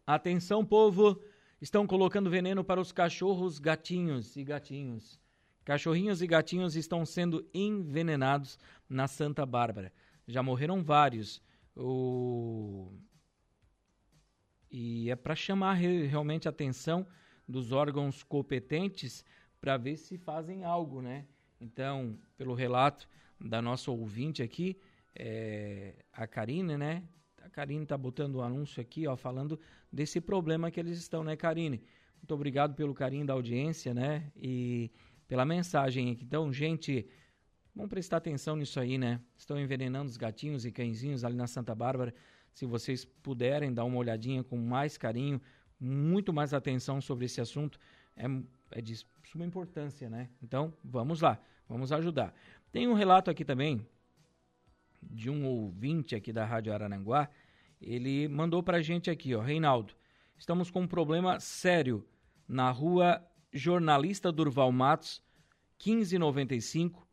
Atenção, 0.06 0.66
povo. 0.66 1.18
Estão 1.62 1.86
colocando 1.86 2.28
veneno 2.28 2.62
para 2.62 2.78
os 2.78 2.92
cachorros, 2.92 3.58
gatinhos 3.58 4.36
e 4.36 4.44
gatinhos. 4.44 5.18
Cachorrinhos 5.64 6.20
e 6.20 6.26
gatinhos 6.26 6.76
estão 6.76 7.06
sendo 7.06 7.48
envenenados 7.54 8.58
na 8.86 9.08
Santa 9.08 9.46
Bárbara. 9.46 9.90
Já 10.26 10.42
morreram 10.42 10.84
vários. 10.84 11.42
O... 11.74 12.92
E 14.70 15.10
é 15.10 15.16
para 15.16 15.34
chamar 15.34 15.72
realmente 15.72 16.46
a 16.46 16.50
atenção 16.50 17.06
dos 17.48 17.72
órgãos 17.72 18.22
competentes 18.22 19.24
para 19.60 19.76
ver 19.76 19.96
se 19.96 20.16
fazem 20.18 20.64
algo, 20.64 21.00
né? 21.02 21.26
Então, 21.60 22.18
pelo 22.36 22.54
relato 22.54 23.08
da 23.40 23.60
nossa 23.60 23.90
ouvinte 23.90 24.42
aqui, 24.42 24.78
é, 25.14 25.94
a 26.12 26.26
Karine, 26.26 26.76
né? 26.76 27.02
A 27.42 27.48
Karine 27.50 27.82
está 27.82 27.96
botando 27.96 28.36
o 28.36 28.38
um 28.38 28.42
anúncio 28.42 28.80
aqui, 28.80 29.06
ó, 29.06 29.16
falando 29.16 29.58
desse 29.92 30.20
problema 30.20 30.70
que 30.70 30.78
eles 30.78 30.98
estão, 30.98 31.24
né, 31.24 31.36
Karine? 31.36 31.82
Muito 32.16 32.34
obrigado 32.34 32.74
pelo 32.74 32.94
carinho 32.94 33.26
da 33.26 33.32
audiência, 33.32 33.94
né? 33.94 34.30
E 34.36 34.90
pela 35.26 35.44
mensagem 35.44 36.12
aqui. 36.12 36.24
Então, 36.24 36.52
gente, 36.52 37.08
Vamos 37.78 37.90
prestar 37.90 38.16
atenção 38.16 38.56
nisso 38.56 38.80
aí, 38.80 38.98
né? 38.98 39.20
Estão 39.36 39.56
envenenando 39.56 40.10
os 40.10 40.16
gatinhos 40.16 40.66
e 40.66 40.72
cãezinhos 40.72 41.24
ali 41.24 41.36
na 41.36 41.46
Santa 41.46 41.76
Bárbara. 41.76 42.12
Se 42.52 42.66
vocês 42.66 43.04
puderem 43.04 43.72
dar 43.72 43.84
uma 43.84 43.98
olhadinha 43.98 44.42
com 44.42 44.56
mais 44.56 44.98
carinho, 44.98 45.40
muito 45.78 46.32
mais 46.32 46.52
atenção 46.52 47.00
sobre 47.00 47.26
esse 47.26 47.40
assunto, 47.40 47.78
é, 48.16 48.24
é 48.70 48.80
de 48.80 48.96
suma 49.24 49.44
importância, 49.44 50.08
né? 50.08 50.28
Então, 50.42 50.72
vamos 50.82 51.20
lá, 51.20 51.40
vamos 51.68 51.92
ajudar. 51.92 52.34
Tem 52.72 52.86
um 52.86 52.94
relato 52.94 53.30
aqui 53.30 53.44
também 53.44 53.86
de 55.02 55.30
um 55.30 55.46
ouvinte 55.46 56.14
aqui 56.14 56.32
da 56.32 56.44
Rádio 56.44 56.72
Arananguá. 56.72 57.28
Ele 57.80 58.28
mandou 58.28 58.62
pra 58.62 58.82
gente 58.82 59.10
aqui, 59.10 59.34
ó, 59.34 59.40
Reinaldo, 59.40 59.94
estamos 60.36 60.70
com 60.70 60.80
um 60.82 60.88
problema 60.88 61.38
sério 61.40 62.06
na 62.46 62.70
rua 62.70 63.24
Jornalista 63.52 64.32
Durval 64.32 64.72
Matos, 64.72 65.22
1595, 65.84 67.06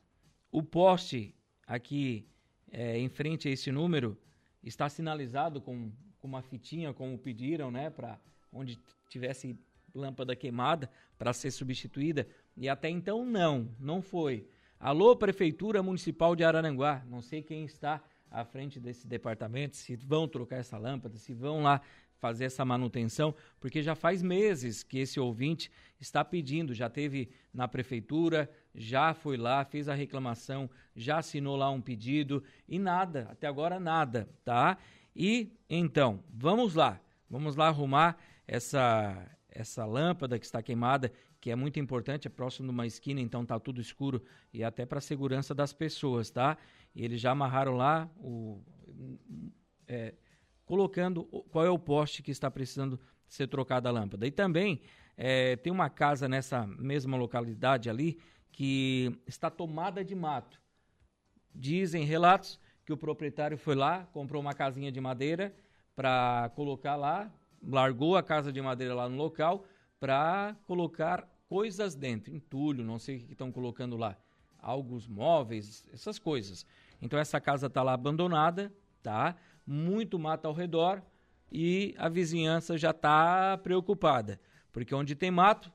o 0.52 0.64
poste 0.64 1.36
aqui 1.68 2.28
é, 2.72 2.98
em 2.98 3.10
frente 3.10 3.48
a 3.48 3.52
esse 3.52 3.72
número 3.72 4.18
está 4.64 4.90
sinalizado 4.90 5.62
com, 5.62 5.92
com 6.18 6.28
uma 6.28 6.42
fitinha, 6.42 6.94
como 6.94 7.18
pediram, 7.18 7.70
né, 7.70 7.90
para 7.90 8.20
onde 8.52 8.80
tivesse 9.10 9.58
lâmpada 9.96 10.36
queimada 10.36 10.90
para 11.18 11.34
ser 11.34 11.52
substituída. 11.52 12.28
E 12.56 12.70
até 12.70 12.90
então 12.90 13.26
não, 13.26 13.70
não 13.80 14.02
foi. 14.02 14.48
Alô, 14.80 15.16
Prefeitura 15.16 15.82
Municipal 15.82 16.36
de 16.36 16.44
Araranguá, 16.44 17.04
não 17.10 17.22
sei 17.22 17.42
quem 17.42 17.66
está 17.66 18.04
à 18.30 18.44
frente 18.44 18.80
desse 18.80 19.08
departamento, 19.08 19.78
se 19.78 19.96
vão 19.96 20.28
trocar 20.28 20.58
essa 20.58 20.78
lâmpada, 20.78 21.18
se 21.18 21.34
vão 21.34 21.64
lá 21.64 21.82
fazer 22.20 22.46
essa 22.46 22.66
manutenção, 22.66 23.36
porque 23.60 23.82
já 23.82 23.96
faz 23.96 24.22
meses 24.22 24.84
que 24.84 25.00
esse 25.00 25.20
ouvinte 25.20 25.72
está 26.00 26.24
pedindo, 26.24 26.74
já 26.74 26.90
teve 26.90 27.30
na 27.54 27.68
prefeitura, 27.68 28.50
já 28.74 29.14
foi 29.14 29.38
lá, 29.38 29.64
fez 29.64 29.88
a 29.88 29.94
reclamação, 29.94 30.70
já 30.96 31.20
assinou 31.20 31.56
lá 31.56 31.70
um 31.70 31.82
pedido 31.82 32.44
e 32.68 32.80
nada, 32.80 33.28
até 33.32 33.48
agora 33.48 33.80
nada, 33.80 34.30
tá? 34.44 34.78
E 35.16 35.52
então, 35.70 36.24
vamos 36.30 36.76
lá, 36.76 37.00
vamos 37.30 37.56
lá 37.56 37.68
arrumar 37.68 38.18
essa 38.48 39.35
essa 39.56 39.86
lâmpada 39.86 40.38
que 40.38 40.46
está 40.46 40.62
queimada, 40.62 41.12
que 41.40 41.50
é 41.50 41.56
muito 41.56 41.80
importante, 41.80 42.28
é 42.28 42.30
próximo 42.30 42.68
de 42.68 42.74
uma 42.74 42.86
esquina, 42.86 43.22
então 43.22 43.46
tá 43.46 43.58
tudo 43.58 43.80
escuro 43.80 44.22
e 44.54 44.64
até 44.64 44.86
para 44.86 44.98
a 44.98 45.02
segurança 45.02 45.56
das 45.56 45.72
pessoas, 45.72 46.30
tá? 46.30 46.58
E 46.94 47.04
eles 47.04 47.22
já 47.22 47.32
amarraram 47.32 47.76
lá 47.76 48.10
o 48.18 48.62
é, 49.88 50.14
colocando 50.66 51.24
qual 51.52 51.66
é 51.66 51.70
o 51.70 51.80
poste 51.80 52.22
que 52.22 52.32
está 52.32 52.52
precisando 52.52 53.00
ser 53.28 53.48
trocada 53.48 53.88
a 53.88 53.92
lâmpada. 53.92 54.28
E 54.28 54.32
também 54.32 54.82
é, 55.16 55.56
tem 55.56 55.72
uma 55.72 55.90
casa 55.90 56.28
nessa 56.28 56.68
mesma 56.68 57.16
localidade 57.16 57.90
ali 57.90 58.20
que 58.52 59.18
está 59.26 59.50
tomada 59.50 60.04
de 60.04 60.16
mato. 60.16 60.60
Dizem 61.54 62.04
relatos 62.04 62.60
que 62.86 62.92
o 62.92 62.98
proprietário 62.98 63.58
foi 63.58 63.76
lá, 63.76 64.06
comprou 64.12 64.42
uma 64.42 64.54
casinha 64.54 64.92
de 64.92 65.00
madeira 65.00 65.56
para 65.96 66.52
colocar 66.56 66.96
lá, 66.96 67.32
largou 67.68 68.16
a 68.16 68.24
casa 68.24 68.52
de 68.52 68.62
madeira 68.62 68.94
lá 68.94 69.10
no 69.10 69.18
local 69.18 69.66
para 70.00 70.56
colocar 70.66 71.28
coisas 71.48 71.96
dentro, 71.96 72.34
entulho, 72.34 72.84
não 72.84 73.00
sei 73.00 73.18
o 73.18 73.20
que 73.20 73.32
estão 73.32 73.52
colocando 73.52 73.96
lá, 73.98 74.18
alguns 74.60 75.08
móveis, 75.08 75.86
essas 75.94 76.20
coisas. 76.20 76.66
Então 77.02 77.20
essa 77.20 77.40
casa 77.40 77.68
está 77.68 77.84
lá 77.84 77.94
abandonada, 77.94 78.74
tá? 79.02 79.36
Muito 79.66 80.18
mato 80.20 80.48
ao 80.48 80.54
redor 80.54 81.02
e 81.52 81.94
a 81.98 82.10
vizinhança 82.10 82.78
já 82.78 82.92
está 82.92 83.58
preocupada, 83.58 84.40
porque 84.72 84.94
onde 84.94 85.16
tem 85.16 85.32
mato 85.32 85.72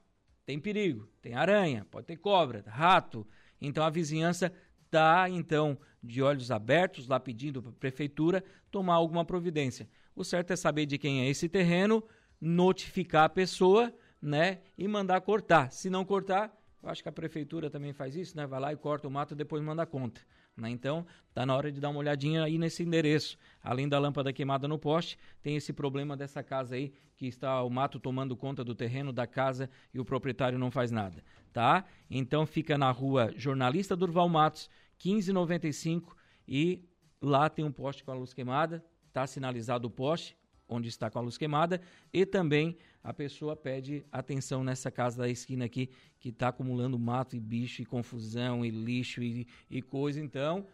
tem 0.51 0.59
perigo, 0.59 1.09
tem 1.23 1.35
aranha, 1.35 1.87
pode 1.93 2.09
ter 2.09 2.17
cobra, 2.17 2.65
rato. 2.67 3.25
Então 3.61 3.85
a 3.85 3.91
vizinhança 3.91 4.53
está 4.85 5.31
então 5.31 5.79
de 6.03 6.21
olhos 6.21 6.51
abertos 6.51 7.07
lá 7.07 7.21
pedindo 7.21 7.63
para 7.63 7.71
a 7.71 7.75
prefeitura 7.75 8.43
tomar 8.69 8.95
alguma 8.95 9.25
providência. 9.25 9.89
O 10.21 10.25
certo 10.25 10.51
é 10.51 10.57
saber 10.57 10.85
de 10.85 10.99
quem 10.99 11.23
é 11.23 11.31
esse 11.31 11.49
terreno, 11.49 12.05
notificar 12.39 13.25
a 13.25 13.29
pessoa, 13.31 13.91
né, 14.21 14.59
e 14.77 14.87
mandar 14.87 15.19
cortar. 15.23 15.73
Se 15.73 15.89
não 15.89 16.05
cortar, 16.05 16.55
eu 16.83 16.91
acho 16.91 17.03
que 17.03 17.09
a 17.09 17.13
prefeitura 17.13 17.71
também 17.71 17.95
faz 17.95 18.15
isso, 18.15 18.37
né? 18.37 18.47
Vai 18.47 18.61
lá 18.61 18.71
e 18.71 18.77
corta 18.77 19.09
o 19.09 19.11
mato 19.11 19.33
e 19.33 19.35
depois 19.35 19.63
manda 19.63 19.87
conta. 19.87 20.21
Né? 20.55 20.69
Então, 20.69 21.07
está 21.31 21.47
na 21.47 21.57
hora 21.57 21.73
de 21.73 21.81
dar 21.81 21.89
uma 21.89 22.01
olhadinha 22.01 22.45
aí 22.45 22.59
nesse 22.59 22.83
endereço. 22.83 23.39
Além 23.63 23.89
da 23.89 23.99
lâmpada 23.99 24.31
queimada 24.31 24.69
no 24.69 24.79
poste, 24.79 25.19
tem 25.43 25.57
esse 25.57 25.73
problema 25.73 26.15
dessa 26.15 26.43
casa 26.43 26.75
aí, 26.75 26.93
que 27.17 27.27
está 27.27 27.63
o 27.63 27.71
mato 27.71 27.99
tomando 27.99 28.37
conta 28.37 28.63
do 28.63 28.75
terreno 28.75 29.15
da 29.15 29.27
casa 29.27 29.71
e 29.95 29.99
o 29.99 30.05
proprietário 30.05 30.59
não 30.59 30.71
faz 30.71 30.91
nada. 30.91 31.25
tá? 31.51 31.83
Então, 32.11 32.45
fica 32.45 32.77
na 32.77 32.91
rua 32.91 33.33
Jornalista 33.39 33.97
Durval 33.97 34.29
Matos, 34.29 34.69
1595, 35.03 36.15
e 36.47 36.85
lá 37.23 37.49
tem 37.49 37.65
um 37.65 37.73
poste 37.73 38.05
com 38.05 38.11
a 38.11 38.15
luz 38.15 38.35
queimada, 38.35 38.85
está 39.11 39.27
sinalizado 39.27 39.89
o 39.89 39.91
poste, 39.91 40.37
onde 40.69 40.89
está 40.89 41.11
com 41.11 41.19
a 41.19 41.23
luz 41.23 41.37
queimada, 41.37 41.81
e 42.13 42.25
também 42.25 42.77
a 43.03 43.13
pessoa 43.13 43.57
pede 43.57 44.07
atenção 44.13 44.63
nessa 44.63 44.91
casa 44.91 45.19
da 45.19 45.29
esquina 45.29 45.65
aqui, 45.65 45.91
que 46.19 46.29
está 46.29 46.49
acumulando 46.49 46.99
mato 46.99 47.35
e 47.35 47.41
bicho 47.41 47.83
e 47.83 47.85
confusão 47.85 48.65
e 48.65 48.71
lixo 48.71 49.23
e, 49.23 49.47
e 49.69 49.83
coisa. 49.83 50.21
Então, 50.21 50.67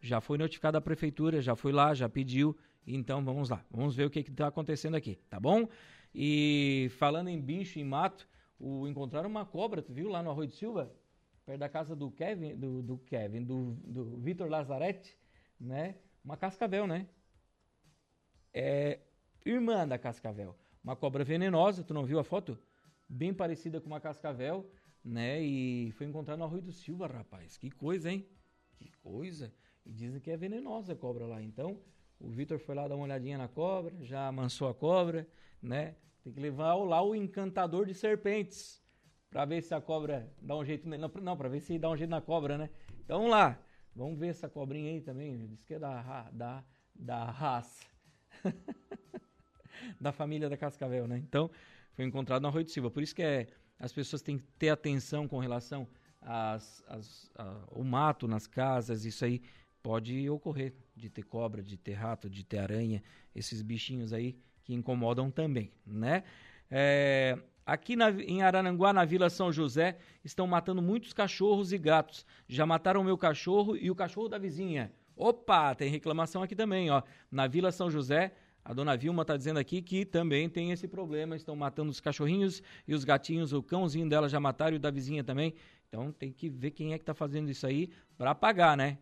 já 0.00 0.20
foi 0.20 0.36
notificada 0.38 0.78
a 0.78 0.80
prefeitura, 0.80 1.40
já 1.40 1.56
foi 1.56 1.72
lá, 1.72 1.94
já 1.94 2.08
pediu. 2.08 2.56
Então, 2.86 3.24
vamos 3.24 3.48
lá, 3.48 3.64
vamos 3.70 3.96
ver 3.96 4.04
o 4.04 4.10
que 4.10 4.20
está 4.20 4.46
acontecendo 4.46 4.96
aqui, 4.96 5.18
tá 5.28 5.40
bom? 5.40 5.68
E 6.14 6.88
falando 6.98 7.28
em 7.28 7.40
bicho 7.40 7.78
e 7.78 7.84
mato, 7.84 8.28
o, 8.58 8.86
encontraram 8.86 9.28
uma 9.28 9.46
cobra, 9.46 9.82
tu 9.82 9.92
viu 9.92 10.08
lá 10.08 10.22
no 10.22 10.30
Arroio 10.30 10.48
de 10.48 10.54
Silva? 10.54 10.92
Perto 11.46 11.60
da 11.60 11.68
casa 11.68 11.96
do 11.96 12.10
Kevin, 12.10 12.54
do, 12.54 12.82
do 12.82 12.98
Kevin, 12.98 13.44
do, 13.44 13.74
do 13.84 14.18
Vitor 14.18 14.48
Lazarete, 14.50 15.16
né? 15.58 15.94
Uma 16.24 16.36
cascavel, 16.36 16.86
né? 16.86 17.06
É 18.52 19.00
irmã 19.44 19.86
da 19.86 19.98
cascavel 19.98 20.56
uma 20.88 20.96
cobra 20.96 21.22
venenosa, 21.22 21.84
tu 21.84 21.92
não 21.92 22.06
viu 22.06 22.18
a 22.18 22.24
foto? 22.24 22.58
Bem 23.06 23.34
parecida 23.34 23.78
com 23.78 23.88
uma 23.88 24.00
cascavel, 24.00 24.70
né? 25.04 25.38
E 25.40 25.92
foi 25.92 26.06
encontrada 26.06 26.38
no 26.38 26.44
Arroio 26.44 26.62
do 26.62 26.72
Silva, 26.72 27.06
rapaz. 27.06 27.58
Que 27.58 27.70
coisa, 27.70 28.10
hein? 28.10 28.26
Que 28.76 28.90
coisa. 29.02 29.52
E 29.84 29.92
dizem 29.92 30.18
que 30.18 30.30
é 30.30 30.36
venenosa 30.36 30.94
a 30.94 30.96
cobra 30.96 31.26
lá. 31.26 31.42
Então, 31.42 31.78
o 32.18 32.30
Vitor 32.30 32.58
foi 32.58 32.74
lá 32.74 32.88
dar 32.88 32.94
uma 32.94 33.04
olhadinha 33.04 33.36
na 33.36 33.48
cobra, 33.48 33.94
já 34.02 34.28
amansou 34.28 34.66
a 34.68 34.74
cobra, 34.74 35.28
né? 35.60 35.94
Tem 36.22 36.32
que 36.32 36.40
levar 36.40 36.74
lá 36.76 37.02
o 37.02 37.14
encantador 37.14 37.84
de 37.84 37.94
serpentes 37.94 38.82
para 39.30 39.44
ver 39.44 39.62
se 39.62 39.74
a 39.74 39.80
cobra 39.82 40.32
dá 40.40 40.56
um 40.56 40.64
jeito. 40.64 40.88
Não, 40.88 41.08
não 41.20 41.36
para 41.36 41.50
ver 41.50 41.60
se 41.60 41.78
dá 41.78 41.90
um 41.90 41.96
jeito 41.96 42.10
na 42.10 42.22
cobra, 42.22 42.56
né? 42.56 42.70
Então 43.04 43.18
vamos 43.18 43.32
lá. 43.32 43.62
Vamos 43.94 44.18
ver 44.18 44.28
essa 44.28 44.48
cobrinha 44.48 44.90
aí 44.90 45.02
também. 45.02 45.46
Diz 45.46 45.64
que 45.64 45.74
é 45.74 45.78
da, 45.78 46.30
da, 46.30 46.64
da 46.94 47.24
raça. 47.30 47.97
da 50.00 50.12
família 50.12 50.48
da 50.48 50.56
Cascavel, 50.56 51.06
né? 51.06 51.18
Então, 51.18 51.50
foi 51.92 52.04
encontrado 52.04 52.42
no 52.42 52.48
Arroio 52.48 52.64
de 52.64 52.70
Silva. 52.70 52.90
Por 52.90 53.02
isso 53.02 53.14
que 53.14 53.22
é, 53.22 53.48
as 53.78 53.92
pessoas 53.92 54.22
têm 54.22 54.38
que 54.38 54.44
ter 54.58 54.68
atenção 54.70 55.26
com 55.26 55.38
relação 55.38 55.88
as, 56.20 56.82
as, 56.88 57.30
o 57.70 57.84
mato 57.84 58.26
nas 58.26 58.46
casas, 58.46 59.04
isso 59.04 59.24
aí 59.24 59.40
pode 59.82 60.28
ocorrer 60.28 60.74
de 60.94 61.08
ter 61.08 61.22
cobra, 61.22 61.62
de 61.62 61.76
ter 61.76 61.94
rato, 61.94 62.28
de 62.28 62.44
ter 62.44 62.58
aranha, 62.58 63.02
esses 63.34 63.62
bichinhos 63.62 64.12
aí 64.12 64.36
que 64.64 64.74
incomodam 64.74 65.30
também, 65.30 65.72
né? 65.86 66.24
É, 66.70 67.38
aqui 67.64 67.96
na, 67.96 68.10
em 68.10 68.42
Araranguá, 68.42 68.92
na 68.92 69.04
Vila 69.04 69.30
São 69.30 69.50
José, 69.50 69.98
estão 70.22 70.46
matando 70.46 70.82
muitos 70.82 71.14
cachorros 71.14 71.72
e 71.72 71.78
gatos. 71.78 72.26
Já 72.46 72.66
mataram 72.66 73.00
o 73.00 73.04
meu 73.04 73.16
cachorro 73.16 73.76
e 73.76 73.90
o 73.90 73.94
cachorro 73.94 74.28
da 74.28 74.36
vizinha. 74.36 74.92
Opa, 75.18 75.74
tem 75.74 75.90
reclamação 75.90 76.44
aqui 76.44 76.54
também, 76.54 76.90
ó. 76.90 77.02
Na 77.28 77.48
Vila 77.48 77.72
São 77.72 77.90
José, 77.90 78.32
a 78.64 78.72
dona 78.72 78.96
Vilma 78.96 79.22
está 79.22 79.36
dizendo 79.36 79.58
aqui 79.58 79.82
que 79.82 80.04
também 80.04 80.48
tem 80.48 80.70
esse 80.70 80.86
problema. 80.86 81.34
Estão 81.34 81.56
matando 81.56 81.90
os 81.90 82.00
cachorrinhos 82.00 82.62
e 82.86 82.94
os 82.94 83.02
gatinhos. 83.02 83.52
O 83.52 83.60
cãozinho 83.60 84.08
dela 84.08 84.28
já 84.28 84.38
mataram 84.38 84.74
e 84.74 84.76
o 84.76 84.80
da 84.80 84.92
vizinha 84.92 85.24
também. 85.24 85.54
Então 85.88 86.12
tem 86.12 86.30
que 86.30 86.48
ver 86.48 86.70
quem 86.70 86.92
é 86.92 86.98
que 86.98 87.02
está 87.02 87.14
fazendo 87.14 87.50
isso 87.50 87.66
aí 87.66 87.90
para 88.16 88.32
pagar, 88.32 88.76
né? 88.76 88.98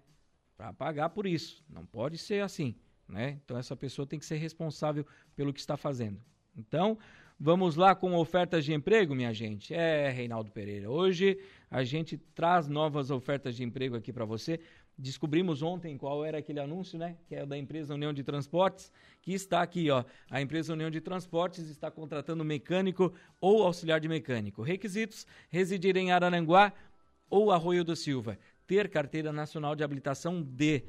Para 0.56 0.73
pagar 0.73 1.11
por 1.11 1.26
isso. 1.26 1.62
Não 1.68 1.85
pode 1.85 2.16
ser 2.16 2.42
assim, 2.42 2.75
né? 3.06 3.38
Então 3.44 3.58
essa 3.58 3.76
pessoa 3.76 4.06
tem 4.06 4.18
que 4.18 4.25
ser 4.25 4.37
responsável 4.37 5.04
pelo 5.35 5.52
que 5.52 5.61
está 5.61 5.76
fazendo. 5.76 6.18
Então, 6.56 6.96
vamos 7.38 7.76
lá 7.76 7.94
com 7.94 8.14
ofertas 8.14 8.64
de 8.64 8.73
emprego, 8.73 9.14
minha 9.14 9.35
gente. 9.35 9.75
É, 9.75 10.08
Reinaldo 10.08 10.50
Pereira. 10.50 10.90
Hoje 10.90 11.38
a 11.70 11.85
gente 11.85 12.16
traz 12.16 12.68
novas 12.68 13.11
ofertas 13.11 13.54
de 13.54 13.62
emprego 13.64 13.96
aqui 13.96 14.12
para 14.12 14.25
você. 14.25 14.61
Descobrimos 14.99 15.61
ontem 15.61 15.99
qual 15.99 16.25
era 16.25 16.38
aquele 16.38 16.59
anúncio, 16.59 16.99
né? 16.99 17.19
Que 17.29 17.35
é 17.35 17.45
da 17.45 17.59
empresa 17.59 17.93
União 17.93 18.15
de 18.15 18.25
Transportes, 18.25 18.91
que 19.21 19.35
está 19.35 19.61
aqui, 19.61 19.91
ó. 19.91 20.03
A 20.31 20.41
empresa 20.41 20.73
União 20.73 20.91
de 20.91 21.03
Transportes 21.03 21.69
está 21.69 21.91
contratando 21.91 22.43
mecânico 22.43 23.12
ou 23.38 23.62
auxiliar 23.62 24.00
de 24.00 24.09
mecânico. 24.09 24.62
Requisitos: 24.62 25.26
residir 25.50 25.99
em 25.99 26.12
Araranguá 26.12 26.73
ou 27.29 27.53
Arroio 27.53 27.85
do 27.85 27.95
Silva, 27.95 28.38
ter 28.67 28.88
carteira 28.88 29.33
nacional 29.33 29.76
de 29.76 29.85
habilitação 29.85 30.41
D, 30.43 30.85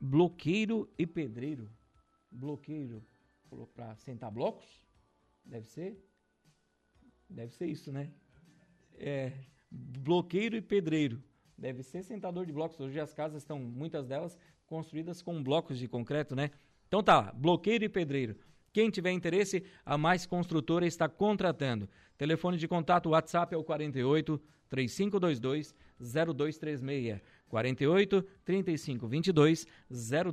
bloqueiro 0.00 0.90
e 0.96 1.06
pedreiro. 1.06 1.70
Bloqueiro 2.30 3.04
para 3.74 3.96
sentar 3.96 4.30
blocos? 4.30 4.82
Deve 5.44 5.66
ser? 5.66 6.04
Deve 7.28 7.52
ser 7.52 7.66
isso, 7.66 7.92
né? 7.92 8.10
É, 8.94 9.32
bloqueiro 9.70 10.56
e 10.56 10.60
pedreiro. 10.60 11.22
Deve 11.56 11.82
ser 11.82 12.02
sentador 12.02 12.46
de 12.46 12.52
blocos. 12.52 12.78
Hoje 12.80 13.00
as 13.00 13.12
casas 13.12 13.42
estão, 13.42 13.58
muitas 13.58 14.06
delas, 14.06 14.38
construídas 14.66 15.22
com 15.22 15.42
blocos 15.42 15.78
de 15.78 15.88
concreto, 15.88 16.36
né? 16.36 16.50
Então 16.86 17.02
tá, 17.02 17.32
bloqueiro 17.32 17.84
e 17.84 17.88
pedreiro. 17.88 18.36
Quem 18.72 18.90
tiver 18.90 19.12
interesse, 19.12 19.64
a 19.84 19.98
Mais 19.98 20.26
Construtora 20.26 20.86
está 20.86 21.08
contratando. 21.08 21.88
Telefone 22.16 22.56
de 22.56 22.68
contato 22.68 23.10
WhatsApp 23.10 23.54
é 23.54 23.58
o 23.58 23.64
48 23.64 24.40
3522 24.68 25.74
0236. 25.98 27.20
48 27.48 28.22
35 28.44 29.08
22 29.08 29.66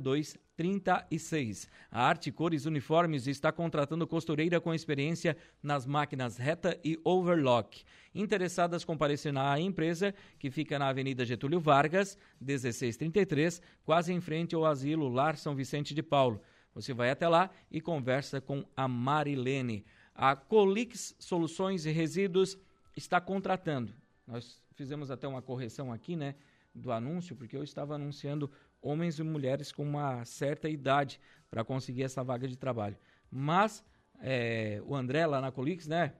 02 0.02 0.38
36. 0.56 1.68
A 1.90 2.02
Arte 2.02 2.32
Cores 2.32 2.64
Uniformes 2.64 3.26
está 3.26 3.52
contratando 3.52 4.06
costureira 4.06 4.60
com 4.60 4.72
experiência 4.72 5.36
nas 5.62 5.86
máquinas 5.86 6.36
reta 6.36 6.78
e 6.82 6.98
overlock. 7.04 7.84
Interessadas 8.14 8.84
comparecer 8.84 9.32
na 9.32 9.60
empresa, 9.60 10.14
que 10.38 10.50
fica 10.50 10.78
na 10.78 10.88
Avenida 10.88 11.24
Getúlio 11.24 11.60
Vargas, 11.60 12.16
1633, 12.40 13.60
quase 13.84 14.12
em 14.12 14.20
frente 14.20 14.54
ao 14.54 14.64
asilo 14.64 15.08
Lar 15.08 15.36
São 15.36 15.54
Vicente 15.54 15.94
de 15.94 16.02
Paulo. 16.02 16.40
Você 16.74 16.94
vai 16.94 17.10
até 17.10 17.28
lá 17.28 17.50
e 17.70 17.80
conversa 17.80 18.40
com 18.40 18.64
a 18.76 18.88
Marilene. 18.88 19.84
A 20.14 20.34
Colix 20.34 21.14
Soluções 21.18 21.84
e 21.84 21.90
Resíduos 21.90 22.58
está 22.96 23.20
contratando. 23.20 23.92
Nós 24.26 24.62
fizemos 24.74 25.10
até 25.10 25.28
uma 25.28 25.42
correção 25.42 25.92
aqui, 25.92 26.16
né, 26.16 26.34
do 26.76 26.92
anúncio, 26.92 27.34
porque 27.34 27.56
eu 27.56 27.64
estava 27.64 27.94
anunciando 27.94 28.50
homens 28.80 29.18
e 29.18 29.22
mulheres 29.22 29.72
com 29.72 29.82
uma 29.82 30.24
certa 30.24 30.68
idade 30.68 31.18
para 31.50 31.64
conseguir 31.64 32.02
essa 32.02 32.22
vaga 32.22 32.46
de 32.46 32.56
trabalho. 32.56 32.96
Mas 33.30 33.84
é, 34.20 34.80
o 34.84 34.94
André 34.94 35.26
lá 35.26 35.40
na 35.40 35.50
Colix, 35.50 35.86
né, 35.86 36.12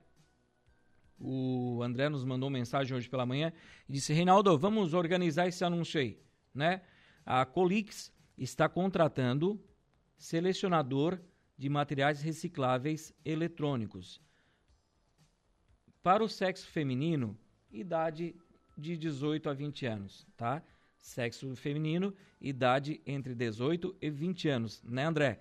o 1.19 1.81
André 1.83 2.09
nos 2.09 2.25
mandou 2.25 2.51
mensagem 2.51 2.97
hoje 2.97 3.09
pela 3.09 3.25
manhã 3.25 3.53
e 3.89 3.93
disse: 3.93 4.13
Reinaldo, 4.13 4.59
vamos 4.59 4.93
organizar 4.95 5.47
esse 5.47 5.65
anúncio 5.65 6.01
aí. 6.01 6.21
Né? 6.55 6.83
A 7.25 7.45
Colix 7.45 8.13
está 8.37 8.69
contratando 8.69 9.61
selecionador 10.17 11.19
de 11.57 11.69
materiais 11.69 12.21
recicláveis 12.21 13.15
eletrônicos. 13.25 14.21
Para 16.03 16.23
o 16.23 16.29
sexo 16.29 16.67
feminino, 16.67 17.37
idade 17.71 18.35
de 18.77 18.97
18 18.97 19.49
a 19.49 19.55
20 19.55 19.87
anos, 19.87 20.27
tá? 20.37 20.63
Sexo 20.99 21.55
feminino, 21.57 22.15
idade 22.41 23.01
entre 23.07 23.35
18 23.35 23.97
e 24.01 24.11
20 24.11 24.49
anos, 24.49 24.83
né, 24.85 25.05
André? 25.05 25.41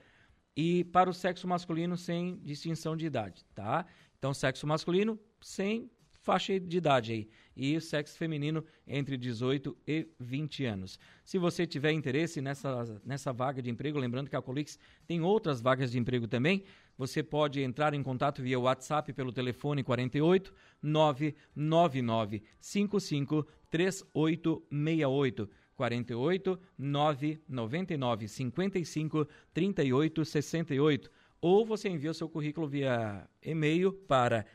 E 0.56 0.84
para 0.86 1.10
o 1.10 1.14
sexo 1.14 1.48
masculino, 1.48 1.98
sem 1.98 2.40
distinção 2.44 2.96
de 2.96 3.06
idade, 3.06 3.44
tá? 3.54 3.86
Então, 4.18 4.34
sexo 4.34 4.66
masculino, 4.66 5.20
sem 5.42 5.90
faixa 6.26 6.60
de 6.60 6.78
idade 6.78 7.14
aí. 7.14 7.30
E 7.56 7.78
o 7.78 7.82
sexo 7.82 8.18
feminino 8.18 8.66
entre 8.86 9.16
18 9.16 9.78
e 9.88 10.08
20 10.20 10.66
anos. 10.66 11.00
Se 11.24 11.38
você 11.38 11.66
tiver 11.66 11.92
interesse 11.92 12.42
nessa, 12.42 13.00
nessa 13.06 13.32
vaga 13.32 13.62
de 13.62 13.70
emprego, 13.70 14.00
lembrando 14.00 14.30
que 14.30 14.36
a 14.36 14.42
Colix 14.42 14.78
tem 15.08 15.22
outras 15.22 15.62
vagas 15.62 15.92
de 15.92 16.00
emprego 16.00 16.28
também, 16.28 16.64
você 16.98 17.22
pode 17.22 17.62
entrar 17.62 17.94
em 17.94 18.02
contato 18.02 18.42
via 18.42 18.60
WhatsApp 18.60 19.14
pelo 19.14 19.32
telefone 19.32 19.84
48 19.84 20.54
999 20.82 22.44
55 22.60 23.48
3868. 23.70 25.50
48 25.76 26.60
999 26.78 28.28
55 28.30 29.28
38 29.54 30.26
68 30.26 31.12
ou 31.42 31.66
você 31.66 31.90
envia 31.90 32.12
o 32.12 32.14
seu 32.14 32.30
currículo 32.30 32.66
via 32.66 33.28
e-mail 33.44 33.92
para 33.92 34.46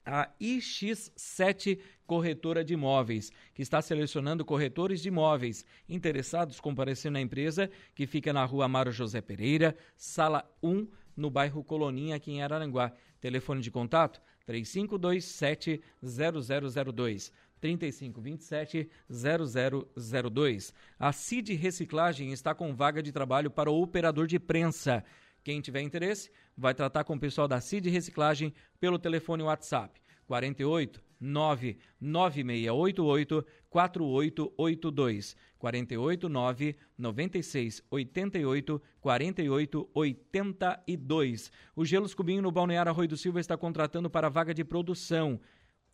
a 0.06 0.30
IX7 0.40 1.80
Corretora 2.08 2.64
de 2.64 2.74
Imóveis, 2.74 3.34
que 3.54 3.62
está 3.62 3.82
selecionando 3.82 4.46
corretores 4.46 5.02
de 5.02 5.10
imóveis 5.10 5.66
interessados 5.90 6.58
comparecer 6.62 7.12
na 7.12 7.20
empresa, 7.20 7.70
que 7.94 8.08
fica 8.08 8.32
na 8.32 8.46
rua 8.46 8.66
Amaro 8.66 8.94
José 8.94 9.20
Pereira, 9.20 9.76
sala 9.94 10.50
1, 10.64 10.88
no 11.18 11.30
bairro 11.30 11.64
Coloninha, 11.66 12.16
aqui 12.16 12.32
em 12.32 12.42
Araranguá. 12.42 12.94
Telefone 13.20 13.62
de 13.62 13.70
contato 13.70 14.22
3527 14.46 15.82
0002. 16.02 17.34
3527 17.60 18.90
0002. 19.10 20.74
A 20.98 21.12
CID 21.12 21.56
Reciclagem 21.56 22.32
está 22.32 22.56
com 22.56 22.74
vaga 22.74 23.04
de 23.04 23.12
trabalho 23.12 23.52
para 23.52 23.70
o 23.70 23.82
operador 23.82 24.28
de 24.28 24.40
prensa 24.40 25.04
Quem 25.44 25.60
tiver 25.60 25.82
interesse, 25.82 26.32
vai 26.56 26.74
tratar 26.74 27.04
com 27.04 27.16
o 27.16 27.20
pessoal 27.20 27.48
da 27.48 27.60
CID 27.60 27.90
Reciclagem 27.90 28.54
pelo 28.80 28.98
telefone 28.98 29.44
WhatsApp 29.44 30.00
48 30.28 31.07
99688 31.20 33.46
4882 33.70 35.36
48 35.58 36.30
9 36.30 36.76
96 36.98 37.84
88 37.90 38.82
48 39.02 39.90
82. 39.94 41.52
O 41.76 41.86
Gelos 41.86 42.14
Cubinho 42.14 42.42
no 42.42 42.52
Balneário 42.52 42.92
Arroio 42.92 43.10
do 43.10 43.18
Silva 43.18 43.40
está 43.40 43.58
contratando 43.58 44.10
para 44.10 44.30
vaga 44.30 44.54
de 44.54 44.64
produção. 44.64 45.40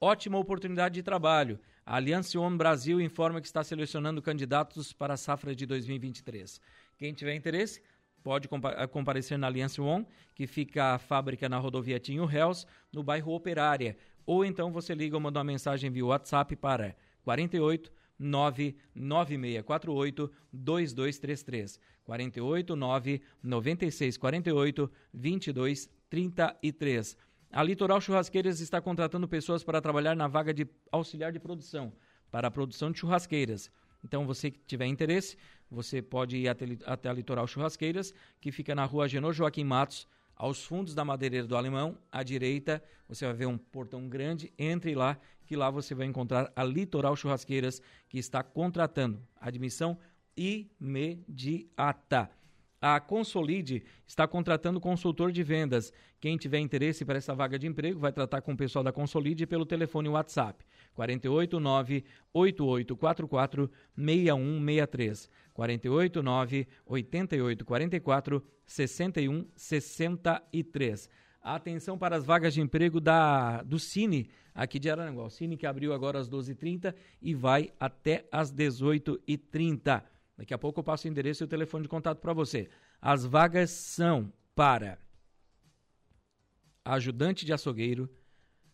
Ótima 0.00 0.38
oportunidade 0.38 0.94
de 0.96 1.02
trabalho. 1.02 1.58
A 1.84 1.96
Aliança 1.96 2.38
One 2.38 2.56
Brasil 2.56 3.00
informa 3.00 3.40
que 3.40 3.46
está 3.46 3.64
selecionando 3.64 4.20
candidatos 4.20 4.92
para 4.92 5.14
a 5.14 5.16
safra 5.16 5.54
de 5.54 5.64
2023. 5.64 6.60
Quem 6.98 7.14
tiver 7.14 7.34
interesse, 7.34 7.80
pode 8.22 8.48
eh, 8.48 8.86
comparecer 8.88 9.38
na 9.38 9.46
Aliança 9.46 9.80
One, 9.80 10.04
que 10.34 10.48
fica 10.48 10.94
a 10.94 10.98
fábrica 10.98 11.48
na 11.48 11.58
rodovia 11.58 12.00
Tinho 12.00 12.24
Réus, 12.24 12.66
no 12.92 13.04
bairro 13.04 13.32
Operária. 13.32 13.96
Ou 14.26 14.44
então 14.44 14.72
você 14.72 14.94
liga 14.94 15.16
ou 15.16 15.20
manda 15.20 15.38
uma 15.38 15.44
mensagem 15.44 15.90
via 15.90 16.04
WhatsApp 16.04 16.56
para 16.56 16.96
48 17.22 17.92
99648 18.18 20.30
2233. 20.52 21.80
48 22.04 22.76
9 22.76 23.22
96 23.42 24.16
48 24.16 24.90
22 25.12 25.90
33. 26.08 27.16
A 27.52 27.62
Litoral 27.62 28.00
Churrasqueiras 28.00 28.60
está 28.60 28.80
contratando 28.80 29.28
pessoas 29.28 29.64
para 29.64 29.80
trabalhar 29.80 30.14
na 30.14 30.28
vaga 30.28 30.52
de 30.52 30.66
auxiliar 30.90 31.32
de 31.32 31.38
produção, 31.38 31.92
para 32.30 32.48
a 32.48 32.50
produção 32.50 32.90
de 32.90 32.98
churrasqueiras. 32.98 33.70
Então, 34.04 34.26
você 34.26 34.50
que 34.50 34.60
tiver 34.66 34.86
interesse, 34.86 35.36
você 35.70 36.02
pode 36.02 36.36
ir 36.36 36.48
até, 36.48 36.66
até 36.84 37.08
a 37.08 37.12
Litoral 37.12 37.46
Churrasqueiras, 37.46 38.12
que 38.40 38.52
fica 38.52 38.74
na 38.74 38.84
rua 38.84 39.08
Genô 39.08 39.32
Joaquim 39.32 39.64
Matos, 39.64 40.06
aos 40.36 40.64
fundos 40.64 40.94
da 40.94 41.04
Madeireira 41.04 41.46
do 41.46 41.56
Alemão, 41.56 41.96
à 42.12 42.22
direita, 42.22 42.82
você 43.08 43.24
vai 43.24 43.34
ver 43.34 43.46
um 43.46 43.56
portão 43.56 44.06
grande, 44.06 44.52
entre 44.58 44.94
lá, 44.94 45.18
que 45.46 45.56
lá 45.56 45.70
você 45.70 45.94
vai 45.94 46.06
encontrar 46.06 46.52
a 46.54 46.64
Litoral 46.64 47.16
Churrasqueiras, 47.16 47.80
que 48.08 48.18
está 48.18 48.42
contratando 48.42 49.22
admissão 49.40 49.98
imediata. 50.36 52.30
A 52.80 53.00
Consolide 53.00 53.82
está 54.06 54.28
contratando 54.28 54.80
consultor 54.80 55.32
de 55.32 55.42
vendas. 55.42 55.92
Quem 56.20 56.36
tiver 56.36 56.58
interesse 56.58 57.04
para 57.04 57.16
essa 57.16 57.34
vaga 57.34 57.58
de 57.58 57.66
emprego 57.66 57.98
vai 57.98 58.12
tratar 58.12 58.42
com 58.42 58.52
o 58.52 58.56
pessoal 58.56 58.84
da 58.84 58.92
Consolide 58.92 59.46
pelo 59.46 59.64
telefone 59.64 60.10
WhatsApp 60.10 60.62
489 60.94 62.04
8844 62.34 63.70
6163 63.96 65.30
489 65.54 66.68
8844 66.84 68.42
6163. 68.66 71.08
Atenção 71.48 71.96
para 71.96 72.16
as 72.16 72.24
vagas 72.24 72.54
de 72.54 72.60
emprego 72.60 73.00
da, 73.00 73.62
do 73.62 73.78
Cine, 73.78 74.28
aqui 74.52 74.80
de 74.80 74.90
Araranguá. 74.90 75.26
O 75.26 75.30
Cine 75.30 75.56
que 75.56 75.64
abriu 75.64 75.92
agora 75.92 76.18
às 76.18 76.28
12h30 76.28 76.92
e 77.22 77.34
vai 77.36 77.72
até 77.78 78.26
às 78.32 78.52
18h30. 78.52 80.02
Daqui 80.36 80.52
a 80.52 80.58
pouco 80.58 80.80
eu 80.80 80.82
passo 80.82 81.06
o 81.06 81.08
endereço 81.08 81.44
e 81.44 81.46
o 81.46 81.48
telefone 81.48 81.84
de 81.84 81.88
contato 81.88 82.18
para 82.18 82.32
você. 82.32 82.68
As 83.00 83.24
vagas 83.24 83.70
são 83.70 84.32
para 84.56 84.98
ajudante 86.84 87.46
de 87.46 87.52
açougueiro, 87.52 88.10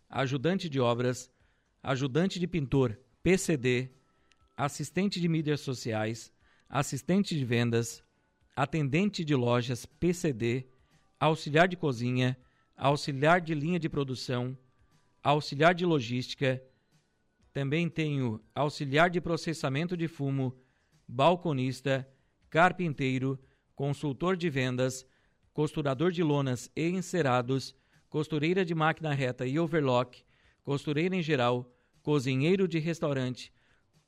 ajudante 0.08 0.66
de 0.66 0.80
obras, 0.80 1.30
ajudante 1.82 2.40
de 2.40 2.46
pintor, 2.46 2.98
PCD, 3.22 3.90
assistente 4.56 5.20
de 5.20 5.28
mídias 5.28 5.60
sociais, 5.60 6.32
assistente 6.70 7.36
de 7.36 7.44
vendas, 7.44 8.02
atendente 8.56 9.22
de 9.26 9.34
lojas, 9.34 9.84
PCD, 9.84 10.66
auxiliar 11.20 11.68
de 11.68 11.76
cozinha, 11.76 12.34
auxiliar 12.76 13.40
de 13.40 13.54
linha 13.54 13.78
de 13.78 13.88
produção, 13.88 14.56
auxiliar 15.22 15.74
de 15.74 15.84
logística, 15.84 16.62
Também 17.52 17.86
tenho 17.88 18.40
auxiliar 18.54 19.10
de 19.10 19.20
processamento 19.20 19.94
de 19.94 20.08
fumo, 20.08 20.56
balconista, 21.06 22.08
carpinteiro, 22.48 23.38
consultor 23.74 24.36
de 24.36 24.48
vendas, 24.48 25.06
costurador 25.52 26.10
de 26.10 26.22
lonas 26.22 26.70
e 26.74 26.88
encerados, 26.88 27.74
costureira 28.08 28.64
de 28.64 28.74
máquina 28.74 29.12
reta 29.12 29.46
e 29.46 29.58
overlock, 29.58 30.24
costureira 30.62 31.14
em 31.14 31.22
geral, 31.22 31.70
cozinheiro 32.02 32.66
de 32.66 32.78
restaurante, 32.78 33.52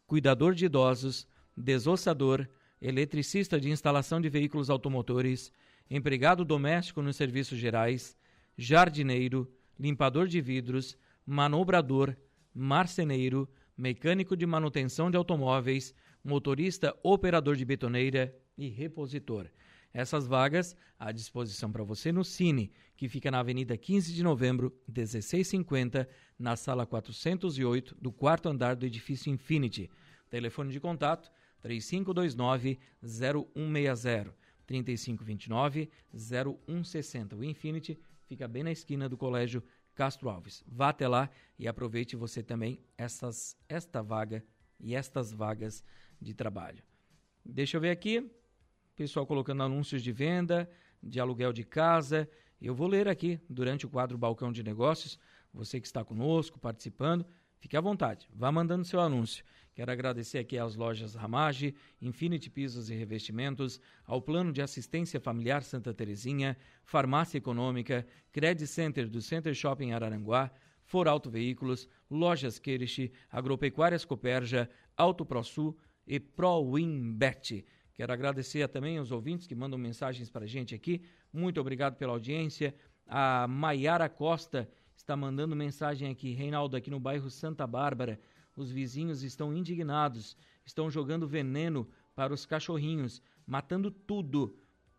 cuidador 0.06 0.54
de 0.54 0.64
idosos, 0.64 1.26
desossador, 1.54 2.48
eletricista 2.80 3.60
de 3.60 3.70
instalação 3.70 4.20
de 4.20 4.28
veículos 4.28 4.70
automotores, 4.70 5.52
empregado 5.90 6.44
doméstico 6.44 7.02
nos 7.02 7.16
serviços 7.16 7.58
gerais, 7.58 8.16
jardineiro, 8.56 9.50
limpador 9.78 10.26
de 10.26 10.40
vidros, 10.40 10.96
manobrador, 11.26 12.16
marceneiro, 12.54 13.48
mecânico 13.76 14.36
de 14.36 14.46
manutenção 14.46 15.10
de 15.10 15.16
automóveis, 15.16 15.94
motorista 16.22 16.96
operador 17.02 17.56
de 17.56 17.64
betoneira 17.64 18.34
e 18.56 18.68
repositor. 18.68 19.48
Essas 19.92 20.26
vagas 20.26 20.76
à 20.98 21.12
disposição 21.12 21.70
para 21.70 21.84
você 21.84 22.10
no 22.10 22.24
Cine, 22.24 22.72
que 22.96 23.08
fica 23.08 23.30
na 23.30 23.40
Avenida 23.40 23.76
15 23.76 24.12
de 24.12 24.22
Novembro, 24.22 24.72
1650, 24.88 26.08
na 26.38 26.56
sala 26.56 26.84
408 26.84 27.96
do 28.00 28.10
quarto 28.10 28.48
andar 28.48 28.74
do 28.74 28.86
edifício 28.86 29.30
Infinity. 29.30 29.88
Telefone 30.28 30.72
de 30.72 30.80
contato 30.80 31.30
3529 31.62 32.78
0160 33.02 34.34
3529 34.66 35.90
0160. 36.12 37.36
O 37.36 37.44
Infinity 37.44 37.98
fica 38.26 38.48
bem 38.48 38.62
na 38.62 38.72
esquina 38.72 39.08
do 39.08 39.16
Colégio 39.16 39.62
Castro 39.94 40.28
Alves. 40.28 40.64
Vá 40.66 40.88
até 40.88 41.06
lá 41.06 41.30
e 41.58 41.68
aproveite 41.68 42.16
você 42.16 42.42
também 42.42 42.80
essas, 42.96 43.56
esta 43.68 44.02
vaga 44.02 44.44
e 44.80 44.94
estas 44.94 45.32
vagas 45.32 45.84
de 46.20 46.34
trabalho. 46.34 46.82
Deixa 47.44 47.76
eu 47.76 47.80
ver 47.80 47.90
aqui, 47.90 48.30
pessoal 48.96 49.26
colocando 49.26 49.62
anúncios 49.62 50.02
de 50.02 50.12
venda, 50.12 50.68
de 51.02 51.20
aluguel 51.20 51.52
de 51.52 51.64
casa. 51.64 52.28
Eu 52.60 52.74
vou 52.74 52.88
ler 52.88 53.08
aqui 53.08 53.40
durante 53.48 53.86
o 53.86 53.90
quadro 53.90 54.16
Balcão 54.16 54.50
de 54.50 54.62
Negócios. 54.62 55.18
Você 55.52 55.80
que 55.80 55.86
está 55.86 56.04
conosco, 56.04 56.58
participando, 56.58 57.24
fique 57.58 57.76
à 57.76 57.80
vontade, 57.80 58.28
vá 58.32 58.50
mandando 58.50 58.84
seu 58.84 59.00
anúncio. 59.00 59.44
Quero 59.74 59.90
agradecer 59.90 60.38
aqui 60.38 60.56
às 60.56 60.76
lojas 60.76 61.16
Ramage, 61.16 61.74
Infinity 62.00 62.48
Pisos 62.48 62.90
e 62.90 62.94
Revestimentos, 62.94 63.80
ao 64.06 64.22
Plano 64.22 64.52
de 64.52 64.62
Assistência 64.62 65.18
Familiar 65.18 65.64
Santa 65.64 65.92
Terezinha, 65.92 66.56
Farmácia 66.84 67.38
Econômica, 67.38 68.06
Credit 68.30 68.68
Center 68.68 69.08
do 69.08 69.20
Center 69.20 69.52
Shopping 69.52 69.90
Araranguá, 69.90 70.48
For 70.84 71.08
Auto 71.08 71.28
Veículos, 71.28 71.88
Lojas 72.08 72.60
Queirich, 72.60 73.10
Agropecuárias 73.28 74.04
Coperja, 74.04 74.70
Auto 74.96 75.26
ProSul 75.26 75.76
e 76.06 76.20
ProWinBet. 76.20 77.64
Quero 77.94 78.12
agradecer 78.12 78.68
também 78.68 78.98
aos 78.98 79.10
ouvintes 79.10 79.48
que 79.48 79.56
mandam 79.56 79.78
mensagens 79.78 80.30
para 80.30 80.44
a 80.44 80.48
gente 80.48 80.72
aqui. 80.72 81.02
Muito 81.32 81.60
obrigado 81.60 81.96
pela 81.96 82.12
audiência. 82.12 82.72
A 83.08 83.48
Maiara 83.48 84.08
Costa 84.08 84.68
está 84.94 85.16
mandando 85.16 85.56
mensagem 85.56 86.08
aqui. 86.08 86.32
Reinaldo, 86.32 86.76
aqui 86.76 86.90
no 86.90 87.00
bairro 87.00 87.28
Santa 87.28 87.66
Bárbara 87.66 88.20
os 88.56 88.70
vizinhos 88.70 89.22
estão 89.22 89.54
indignados, 89.54 90.36
estão 90.64 90.90
jogando 90.90 91.26
veneno 91.26 91.88
para 92.14 92.32
os 92.32 92.46
cachorrinhos, 92.46 93.22
matando 93.46 93.90
tudo, 93.90 94.56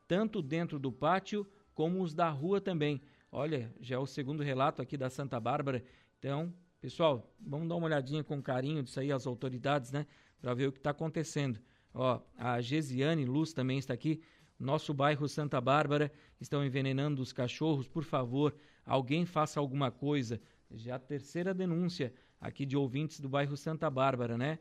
tanto 0.07 0.41
dentro 0.41 0.77
do 0.77 0.91
pátio 0.91 1.47
como 1.73 2.01
os 2.01 2.13
da 2.13 2.29
rua 2.29 2.59
também. 2.61 3.01
Olha, 3.31 3.73
já 3.79 3.95
é 3.95 3.99
o 3.99 4.05
segundo 4.05 4.43
relato 4.43 4.81
aqui 4.81 4.97
da 4.97 5.09
Santa 5.09 5.39
Bárbara. 5.39 5.83
Então, 6.19 6.53
pessoal, 6.79 7.33
vamos 7.39 7.67
dar 7.67 7.75
uma 7.75 7.87
olhadinha 7.87 8.23
com 8.23 8.41
carinho 8.41 8.83
disso 8.83 8.99
aí 8.99 9.11
às 9.11 9.27
autoridades, 9.27 9.91
né? 9.91 10.05
Para 10.39 10.53
ver 10.53 10.67
o 10.67 10.71
que 10.71 10.79
está 10.79 10.91
acontecendo. 10.91 11.59
Ó, 11.93 12.21
a 12.37 12.61
Gesiane 12.61 13.25
Luz 13.25 13.53
também 13.53 13.77
está 13.77 13.93
aqui. 13.93 14.21
Nosso 14.59 14.93
bairro 14.93 15.27
Santa 15.27 15.59
Bárbara 15.59 16.11
estão 16.39 16.63
envenenando 16.65 17.21
os 17.21 17.33
cachorros. 17.33 17.87
Por 17.87 18.03
favor, 18.03 18.55
alguém 18.85 19.25
faça 19.25 19.59
alguma 19.59 19.91
coisa. 19.91 20.39
Já 20.71 20.95
a 20.95 20.99
terceira 20.99 21.53
denúncia 21.53 22.13
aqui 22.45 22.65
de 22.65 22.77
ouvintes 22.77 23.19
do 23.19 23.27
bairro 23.27 23.57
Santa 23.57 23.89
Bárbara, 23.89 24.37
né? 24.37 24.59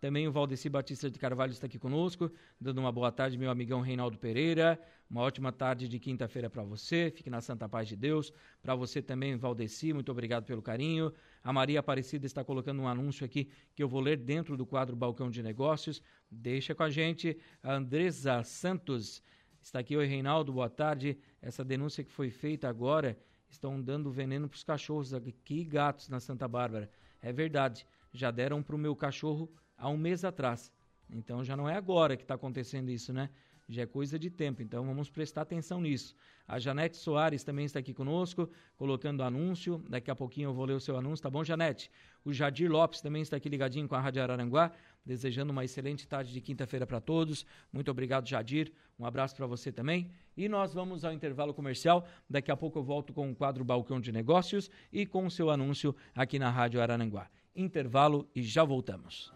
Também 0.00 0.28
o 0.28 0.32
Valdeci 0.32 0.68
Batista 0.68 1.10
de 1.10 1.18
Carvalho 1.18 1.52
está 1.52 1.66
aqui 1.66 1.78
conosco, 1.78 2.30
dando 2.60 2.78
uma 2.78 2.92
boa 2.92 3.10
tarde, 3.10 3.38
meu 3.38 3.50
amigão 3.50 3.80
Reinaldo 3.80 4.18
Pereira. 4.18 4.78
Uma 5.08 5.22
ótima 5.22 5.52
tarde 5.52 5.88
de 5.88 5.98
quinta-feira 5.98 6.50
para 6.50 6.62
você. 6.62 7.10
Fique 7.14 7.30
na 7.30 7.40
Santa 7.40 7.68
Paz 7.68 7.88
de 7.88 7.96
Deus. 7.96 8.32
Para 8.60 8.74
você 8.74 9.00
também, 9.00 9.36
Valdeci, 9.36 9.92
muito 9.92 10.10
obrigado 10.12 10.44
pelo 10.44 10.60
carinho. 10.60 11.12
A 11.42 11.52
Maria 11.52 11.80
Aparecida 11.80 12.26
está 12.26 12.44
colocando 12.44 12.82
um 12.82 12.88
anúncio 12.88 13.24
aqui 13.24 13.50
que 13.74 13.82
eu 13.82 13.88
vou 13.88 14.00
ler 14.00 14.18
dentro 14.18 14.56
do 14.56 14.66
quadro 14.66 14.94
Balcão 14.94 15.30
de 15.30 15.42
Negócios. 15.42 16.02
Deixa 16.30 16.74
com 16.74 16.82
a 16.82 16.90
gente. 16.90 17.38
A 17.62 17.74
Andresa 17.74 18.42
Santos 18.42 19.22
está 19.62 19.78
aqui. 19.78 19.96
Oi, 19.96 20.06
Reinaldo, 20.06 20.52
boa 20.52 20.68
tarde. 20.68 21.18
Essa 21.40 21.64
denúncia 21.64 22.04
que 22.04 22.12
foi 22.12 22.30
feita 22.30 22.68
agora 22.68 23.18
estão 23.48 23.80
dando 23.80 24.10
veneno 24.10 24.48
para 24.48 24.56
os 24.56 24.64
cachorros 24.64 25.14
aqui 25.14 25.60
e 25.60 25.64
gatos 25.64 26.08
na 26.08 26.20
Santa 26.20 26.46
Bárbara. 26.46 26.90
É 27.26 27.32
verdade, 27.32 27.84
já 28.12 28.30
deram 28.30 28.62
para 28.62 28.76
o 28.76 28.78
meu 28.78 28.94
cachorro 28.94 29.52
há 29.76 29.88
um 29.88 29.96
mês 29.96 30.24
atrás. 30.24 30.72
Então 31.10 31.42
já 31.42 31.56
não 31.56 31.68
é 31.68 31.74
agora 31.74 32.16
que 32.16 32.22
está 32.22 32.36
acontecendo 32.36 32.88
isso, 32.88 33.12
né? 33.12 33.30
Já 33.68 33.82
é 33.82 33.86
coisa 33.86 34.16
de 34.18 34.30
tempo, 34.30 34.62
então 34.62 34.86
vamos 34.86 35.10
prestar 35.10 35.42
atenção 35.42 35.80
nisso. 35.80 36.14
A 36.46 36.58
Janete 36.58 36.96
Soares 36.96 37.42
também 37.42 37.64
está 37.64 37.80
aqui 37.80 37.92
conosco, 37.92 38.48
colocando 38.76 39.24
anúncio. 39.24 39.82
Daqui 39.88 40.08
a 40.08 40.14
pouquinho 40.14 40.50
eu 40.50 40.54
vou 40.54 40.64
ler 40.64 40.74
o 40.74 40.80
seu 40.80 40.96
anúncio, 40.96 41.22
tá 41.22 41.28
bom, 41.28 41.42
Janete? 41.42 41.90
O 42.24 42.32
Jadir 42.32 42.70
Lopes 42.70 43.00
também 43.00 43.22
está 43.22 43.36
aqui 43.36 43.48
ligadinho 43.48 43.88
com 43.88 43.96
a 43.96 44.00
Rádio 44.00 44.22
Araranguá, 44.22 44.70
desejando 45.04 45.52
uma 45.52 45.64
excelente 45.64 46.06
tarde 46.06 46.32
de 46.32 46.40
quinta-feira 46.40 46.86
para 46.86 47.00
todos. 47.00 47.44
Muito 47.72 47.90
obrigado, 47.90 48.28
Jadir. 48.28 48.72
Um 48.98 49.04
abraço 49.04 49.34
para 49.34 49.46
você 49.46 49.72
também. 49.72 50.12
E 50.36 50.48
nós 50.48 50.72
vamos 50.72 51.04
ao 51.04 51.12
intervalo 51.12 51.52
comercial. 51.52 52.06
Daqui 52.30 52.52
a 52.52 52.56
pouco 52.56 52.78
eu 52.78 52.84
volto 52.84 53.12
com 53.12 53.30
o 53.30 53.34
quadro 53.34 53.64
Balcão 53.64 54.00
de 54.00 54.12
Negócios 54.12 54.70
e 54.92 55.04
com 55.04 55.26
o 55.26 55.30
seu 55.30 55.50
anúncio 55.50 55.94
aqui 56.14 56.38
na 56.38 56.50
Rádio 56.50 56.80
Araranguá. 56.80 57.28
Intervalo 57.54 58.28
e 58.34 58.42
já 58.42 58.62
voltamos. 58.62 59.32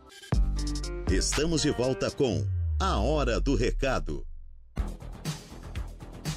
Estamos 1.11 1.63
de 1.63 1.71
volta 1.73 2.11
com 2.11 2.60
A 2.83 2.99
Hora 2.99 3.39
do 3.39 3.55
Recado. 3.55 4.27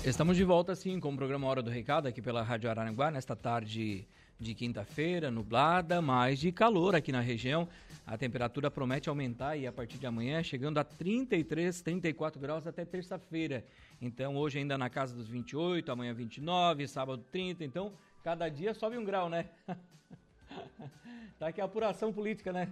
Estamos 0.04 0.36
de 0.36 0.44
volta, 0.44 0.76
sim, 0.76 1.00
com 1.00 1.14
o 1.14 1.16
programa 1.16 1.48
Hora 1.48 1.62
do 1.62 1.70
Recado 1.70 2.06
aqui 2.06 2.22
pela 2.22 2.44
Rádio 2.44 2.70
Araranguá, 2.70 3.10
nesta 3.10 3.34
tarde 3.34 4.06
de 4.38 4.54
quinta-feira, 4.54 5.32
nublada, 5.32 6.02
mas 6.02 6.40
de 6.40 6.52
calor 6.52 6.96
aqui 6.96 7.14
na 7.14 7.22
região. 7.22 7.66
A 8.06 8.18
temperatura 8.18 8.70
promete 8.70 9.08
aumentar 9.08 9.56
e 9.56 9.66
a 9.66 9.72
partir 9.72 9.98
de 9.98 10.06
amanhã 10.06 10.44
chegando 10.44 10.80
a 10.80 10.84
33, 10.84 11.82
34 11.82 12.42
graus 12.42 12.68
até 12.68 12.84
terça-feira. 12.84 13.64
Então 14.02 14.36
hoje 14.36 14.60
ainda 14.60 14.78
na 14.78 14.90
casa 14.90 15.16
dos 15.16 15.30
28, 15.30 15.90
amanhã 15.94 16.14
29, 16.14 16.90
sábado 16.90 17.24
30. 17.32 17.64
Então 17.64 17.94
cada 18.22 18.50
dia 18.50 18.74
sobe 18.74 18.98
um 18.98 19.06
grau, 19.06 19.30
né? 19.30 19.46
tá 21.40 21.48
aqui 21.48 21.62
a 21.62 21.64
apuração 21.64 22.12
política, 22.12 22.52
né? 22.52 22.68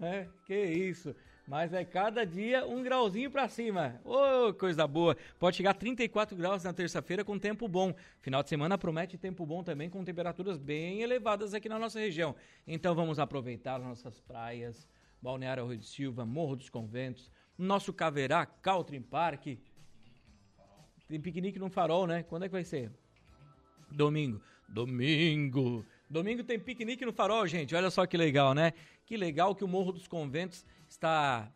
É, 0.00 0.26
que 0.46 0.54
isso. 0.54 1.14
Mas 1.46 1.72
é 1.72 1.84
cada 1.84 2.26
dia 2.26 2.66
um 2.66 2.82
grauzinho 2.82 3.30
para 3.30 3.48
cima. 3.48 4.00
Ô, 4.04 4.48
oh, 4.48 4.54
coisa 4.54 4.84
boa. 4.86 5.16
Pode 5.38 5.56
chegar 5.56 5.70
a 5.70 5.74
34 5.74 6.36
graus 6.36 6.64
na 6.64 6.72
terça-feira 6.72 7.24
com 7.24 7.38
tempo 7.38 7.68
bom. 7.68 7.94
Final 8.20 8.42
de 8.42 8.48
semana 8.48 8.76
promete 8.76 9.16
tempo 9.16 9.46
bom 9.46 9.62
também 9.62 9.88
com 9.88 10.04
temperaturas 10.04 10.58
bem 10.58 11.02
elevadas 11.02 11.54
aqui 11.54 11.68
na 11.68 11.78
nossa 11.78 12.00
região. 12.00 12.34
Então 12.66 12.96
vamos 12.96 13.20
aproveitar 13.20 13.78
nossas 13.78 14.20
praias, 14.20 14.88
Balneário 15.22 15.66
Rio 15.66 15.78
de 15.78 15.86
Silva, 15.86 16.26
Morro 16.26 16.56
dos 16.56 16.68
Conventos, 16.68 17.30
nosso 17.56 17.92
Caverá, 17.92 18.44
Caltrim 18.44 19.00
Park. 19.00 19.46
Tem 21.08 21.20
piquenique 21.20 21.60
no 21.60 21.70
farol, 21.70 22.08
né? 22.08 22.24
Quando 22.24 22.42
é 22.42 22.48
que 22.48 22.52
vai 22.52 22.64
ser? 22.64 22.90
Domingo. 23.92 24.40
Domingo. 24.68 25.86
Domingo 26.10 26.42
tem 26.42 26.58
piquenique 26.58 27.04
no 27.04 27.12
farol, 27.12 27.46
gente. 27.46 27.74
Olha 27.74 27.90
só 27.90 28.04
que 28.04 28.16
legal, 28.16 28.52
né? 28.52 28.72
Que 29.06 29.16
legal 29.16 29.54
que 29.54 29.62
o 29.62 29.68
Morro 29.68 29.92
dos 29.92 30.08
Conventos 30.08 30.66
está 30.88 31.48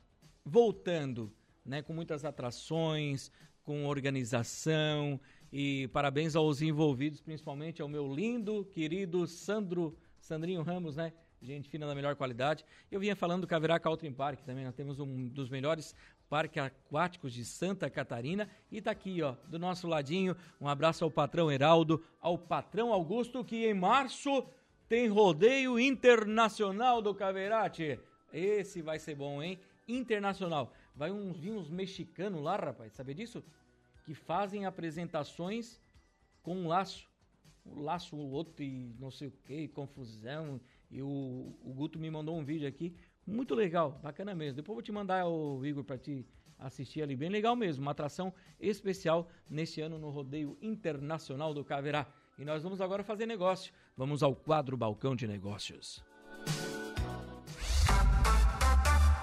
voltando, 0.44 1.32
né, 1.64 1.82
com 1.82 1.92
muitas 1.92 2.24
atrações, 2.24 3.32
com 3.64 3.86
organização 3.86 5.20
e 5.52 5.88
parabéns 5.88 6.36
aos 6.36 6.62
envolvidos, 6.62 7.20
principalmente 7.20 7.82
ao 7.82 7.88
meu 7.88 8.14
lindo, 8.14 8.64
querido 8.66 9.26
Sandro, 9.26 9.98
Sandrinho 10.20 10.62
Ramos, 10.62 10.94
né? 10.94 11.12
Gente 11.42 11.68
fina 11.68 11.88
da 11.88 11.94
melhor 11.94 12.14
qualidade. 12.14 12.64
Eu 12.88 13.00
vinha 13.00 13.16
falando 13.16 13.40
do 13.40 13.46
Caverá 13.48 13.80
Caltrim 13.80 14.12
Park 14.12 14.42
também, 14.42 14.64
nós 14.64 14.76
temos 14.76 15.00
um 15.00 15.26
dos 15.26 15.48
melhores 15.50 15.92
parques 16.28 16.62
aquáticos 16.62 17.32
de 17.32 17.44
Santa 17.44 17.90
Catarina 17.90 18.48
e 18.70 18.80
tá 18.80 18.92
aqui, 18.92 19.20
ó, 19.22 19.34
do 19.48 19.58
nosso 19.58 19.88
ladinho, 19.88 20.36
um 20.60 20.68
abraço 20.68 21.02
ao 21.02 21.10
patrão 21.10 21.50
Heraldo, 21.50 22.00
ao 22.20 22.38
patrão 22.38 22.92
Augusto, 22.92 23.44
que 23.44 23.66
em 23.66 23.74
março 23.74 24.46
tem 24.90 25.06
rodeio 25.06 25.78
internacional 25.78 27.00
do 27.00 27.14
Caverate. 27.14 28.00
Esse 28.32 28.82
vai 28.82 28.98
ser 28.98 29.14
bom, 29.14 29.40
hein? 29.40 29.56
Internacional. 29.86 30.74
Vai 30.96 31.12
uns, 31.12 31.38
vir 31.38 31.52
uns 31.52 31.70
mexicanos 31.70 32.42
lá, 32.42 32.56
rapaz, 32.56 32.92
sabe 32.94 33.14
disso? 33.14 33.40
Que 34.04 34.14
fazem 34.14 34.66
apresentações 34.66 35.80
com 36.42 36.56
um 36.56 36.66
laço. 36.66 37.08
Um 37.64 37.82
laço, 37.82 38.16
o 38.16 38.32
outro 38.32 38.64
e 38.64 38.92
não 38.98 39.12
sei 39.12 39.28
o 39.28 39.30
que, 39.30 39.68
confusão. 39.68 40.60
E 40.90 41.00
o, 41.00 41.56
o 41.62 41.72
Guto 41.72 41.96
me 41.96 42.10
mandou 42.10 42.36
um 42.36 42.44
vídeo 42.44 42.66
aqui, 42.66 42.92
muito 43.24 43.54
legal, 43.54 43.92
bacana 44.02 44.34
mesmo. 44.34 44.56
Depois 44.56 44.74
vou 44.74 44.82
te 44.82 44.90
mandar 44.90 45.24
o 45.28 45.64
Igor 45.64 45.84
para 45.84 45.98
te 45.98 46.26
assistir 46.58 47.00
ali, 47.00 47.14
bem 47.14 47.28
legal 47.28 47.54
mesmo. 47.54 47.82
Uma 47.82 47.92
atração 47.92 48.34
especial 48.58 49.30
neste 49.48 49.80
ano 49.80 50.00
no 50.00 50.10
Rodeio 50.10 50.58
Internacional 50.60 51.54
do 51.54 51.64
Caverá. 51.64 52.12
E 52.40 52.44
nós 52.44 52.62
vamos 52.62 52.80
agora 52.80 53.04
fazer 53.04 53.26
negócio. 53.26 53.70
Vamos 54.00 54.22
ao 54.22 54.34
quadro 54.34 54.78
Balcão 54.78 55.14
de 55.14 55.28
Negócios. 55.28 56.02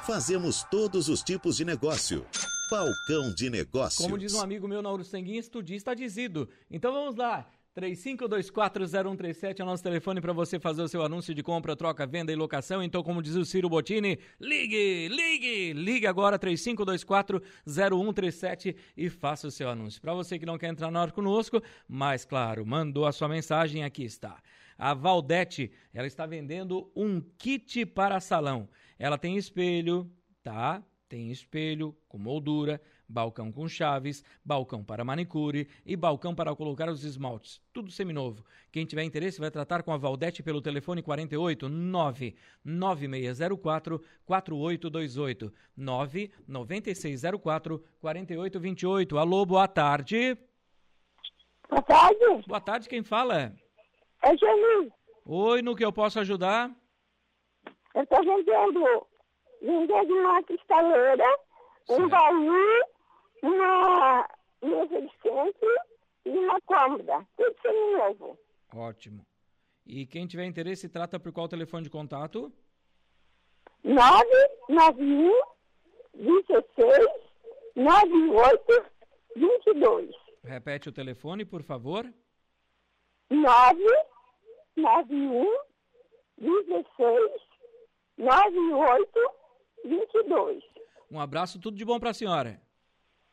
Fazemos 0.06 0.64
todos 0.70 1.10
os 1.10 1.24
tipos 1.24 1.58
de 1.58 1.66
negócio. 1.66 2.24
Balcão 2.70 3.34
de 3.34 3.50
Negócios. 3.50 4.06
Como 4.06 4.20
diz 4.20 4.36
um 4.36 4.40
amigo 4.40 4.68
meu 4.68 4.84
na 4.84 4.92
Uruçanguinha, 4.92 5.40
estudista 5.40 5.96
dizido. 5.96 6.48
Então 6.70 6.94
vamos 6.94 7.16
lá. 7.16 7.50
35240137 7.76 9.60
é 9.60 9.64
o 9.64 9.66
nosso 9.66 9.82
telefone 9.82 10.22
para 10.22 10.32
você 10.32 10.60
fazer 10.60 10.84
o 10.84 10.88
seu 10.88 11.02
anúncio 11.02 11.34
de 11.34 11.42
compra, 11.42 11.76
troca, 11.76 12.06
venda 12.06 12.32
e 12.32 12.36
locação. 12.36 12.84
Então, 12.84 13.02
como 13.02 13.24
diz 13.24 13.34
o 13.34 13.46
Ciro 13.46 13.70
Bottini, 13.70 14.20
ligue, 14.40 15.08
ligue, 15.08 15.74
ligue 15.74 16.06
agora 16.06 16.38
35240137 16.38 18.76
e 18.96 19.10
faça 19.10 19.48
o 19.48 19.52
seu 19.52 19.70
anúncio. 19.70 20.00
Para 20.00 20.14
você 20.14 20.38
que 20.38 20.46
não 20.46 20.60
quer 20.60 20.70
entrar 20.70 20.92
na 20.92 21.02
hora 21.02 21.12
conosco, 21.12 21.64
mas 21.88 22.26
claro, 22.26 22.64
mandou 22.64 23.08
a 23.08 23.12
sua 23.12 23.28
mensagem, 23.28 23.84
aqui 23.84 24.04
está. 24.04 24.40
A 24.78 24.94
Valdete, 24.94 25.72
ela 25.94 26.08
está 26.08 26.26
vendendo 26.26 26.92
um 26.96 27.20
kit 27.20 27.86
para 27.86 28.20
salão. 28.20 28.70
Ela 29.00 29.18
tem 29.18 29.38
espelho, 29.38 30.12
tá? 30.44 30.84
Tem 31.10 31.32
espelho 31.32 31.96
com 32.08 32.18
moldura, 32.18 32.82
balcão 33.08 33.52
com 33.52 33.68
chaves, 33.68 34.24
balcão 34.44 34.84
para 34.84 35.04
manicure 35.04 35.68
e 35.86 35.96
balcão 35.96 36.36
para 36.36 36.56
colocar 36.56 36.90
os 36.90 37.04
esmaltes. 37.04 37.62
Tudo 37.72 37.90
seminovo. 37.90 38.46
Quem 38.72 38.86
tiver 38.86 39.04
interesse 39.04 39.40
vai 39.40 39.50
tratar 39.50 39.82
com 39.84 39.94
a 39.94 39.98
Valdete 39.98 40.44
pelo 40.44 40.62
telefone 40.62 41.02
48 41.02 41.70
99604 41.70 44.04
4828 44.26 45.54
99604 45.76 47.84
4828. 48.00 49.18
Alô, 49.18 49.46
boa 49.46 49.68
tarde. 49.68 50.38
Boa 51.70 51.82
tarde. 51.82 52.44
Boa 52.46 52.62
tarde, 52.62 52.90
quem 52.90 53.04
fala? 53.04 53.56
É 54.24 54.36
Geni. 54.38 54.92
Oi, 55.26 55.62
no 55.62 55.76
que 55.76 55.86
eu 55.86 55.92
posso 55.92 56.20
ajudar? 56.20 56.72
Eu 57.94 58.04
estou 58.04 58.20
vendendo, 58.24 59.08
vendendo 59.62 60.14
uma 60.14 60.44
cristaleira, 60.44 61.40
um 61.90 62.08
baú, 62.08 62.54
uma 63.44 64.28
mesa 64.62 65.02
de 65.02 65.12
centro 65.22 65.76
e 66.26 66.30
uma 66.30 66.60
cômoda. 66.62 67.26
Tudo 67.36 67.56
seminovo. 67.62 68.38
Ótimo. 68.74 69.26
E 69.86 70.06
quem 70.06 70.28
tiver 70.28 70.46
interesse, 70.46 70.90
trata 70.90 71.20
por 71.20 71.32
qual 71.32 71.48
telefone 71.48 71.84
de 71.84 71.90
contato? 71.90 72.52
991 73.84 75.32
16 76.14 77.08
98 77.76 78.86
22. 79.36 80.16
Repete 80.44 80.90
o 80.90 80.92
telefone, 80.92 81.46
por 81.46 81.62
favor. 81.64 82.12
991 83.30 85.46
16 86.38 87.42
98 88.18 89.08
22. 89.86 90.64
Um 91.10 91.20
abraço, 91.20 91.60
tudo 91.60 91.78
de 91.78 91.86
bom 91.86 92.00
para 92.00 92.12
a 92.12 92.14
senhora. 92.14 92.62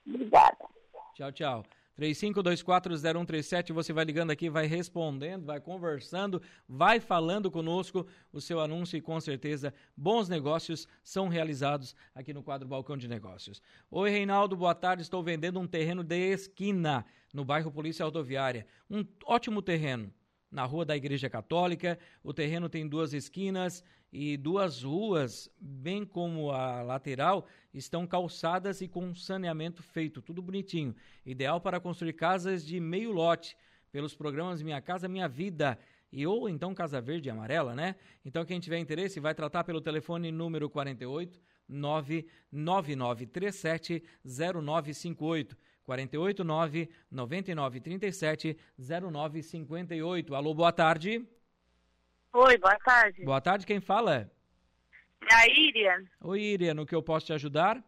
Obrigada. 0.06 0.68
Tchau, 1.14 1.32
tchau. 1.32 1.64
35240137, 1.98 3.72
você 3.72 3.92
vai 3.92 4.04
ligando 4.04 4.30
aqui, 4.30 4.50
vai 4.50 4.66
respondendo, 4.66 5.44
vai 5.44 5.60
conversando, 5.60 6.42
vai 6.68 7.00
falando 7.00 7.50
conosco 7.50 8.06
o 8.32 8.40
seu 8.40 8.60
anúncio 8.60 8.96
e 8.96 9.00
com 9.00 9.20
certeza 9.20 9.72
bons 9.96 10.28
negócios 10.28 10.88
são 11.02 11.28
realizados 11.28 11.94
aqui 12.14 12.32
no 12.32 12.42
quadro 12.42 12.66
Balcão 12.66 12.96
de 12.96 13.06
Negócios. 13.06 13.62
Oi, 13.90 14.10
Reinaldo, 14.10 14.56
boa 14.56 14.74
tarde. 14.74 15.02
Estou 15.02 15.22
vendendo 15.22 15.60
um 15.60 15.66
terreno 15.66 16.02
de 16.02 16.32
esquina 16.32 17.04
no 17.32 17.44
bairro 17.44 17.70
Polícia 17.70 18.04
Rodoviária. 18.04 18.66
Um 18.90 19.04
ótimo 19.24 19.62
terreno 19.62 20.12
na 20.50 20.64
rua 20.64 20.84
da 20.84 20.96
Igreja 20.96 21.28
Católica. 21.28 21.98
O 22.22 22.32
terreno 22.32 22.68
tem 22.68 22.88
duas 22.88 23.12
esquinas 23.12 23.84
e 24.16 24.36
duas 24.36 24.84
ruas, 24.84 25.50
bem 25.60 26.04
como 26.04 26.52
a 26.52 26.82
lateral, 26.82 27.48
estão 27.74 28.06
calçadas 28.06 28.80
e 28.80 28.86
com 28.86 29.12
saneamento 29.12 29.82
feito, 29.82 30.22
tudo 30.22 30.40
bonitinho. 30.40 30.94
Ideal 31.26 31.60
para 31.60 31.80
construir 31.80 32.12
casas 32.12 32.64
de 32.64 32.78
meio 32.78 33.10
lote, 33.10 33.56
pelos 33.90 34.14
programas 34.14 34.62
Minha 34.62 34.80
Casa 34.80 35.08
Minha 35.08 35.26
Vida. 35.26 35.76
E 36.12 36.24
ou 36.28 36.48
então 36.48 36.72
Casa 36.72 37.00
Verde 37.00 37.28
e 37.28 37.32
Amarela, 37.32 37.74
né? 37.74 37.96
Então 38.24 38.44
quem 38.44 38.60
tiver 38.60 38.78
interesse 38.78 39.18
vai 39.18 39.34
tratar 39.34 39.64
pelo 39.64 39.80
telefone 39.80 40.30
número 40.30 40.70
48 40.70 41.42
99937 41.68 44.00
0958. 44.24 45.56
489 45.82 46.88
9937 47.10 48.56
0958. 48.78 50.36
Alô, 50.36 50.54
boa 50.54 50.70
tarde. 50.70 51.26
Oi, 52.34 52.58
boa 52.58 52.76
tarde. 52.80 53.24
Boa 53.24 53.40
tarde, 53.40 53.64
quem 53.64 53.80
fala? 53.80 54.28
É 55.30 55.34
a 55.34 55.46
Íria. 55.46 56.04
Oi, 56.20 56.40
Íria, 56.40 56.74
no 56.74 56.84
que 56.84 56.92
eu 56.92 57.00
posso 57.00 57.26
te 57.26 57.32
ajudar? 57.32 57.80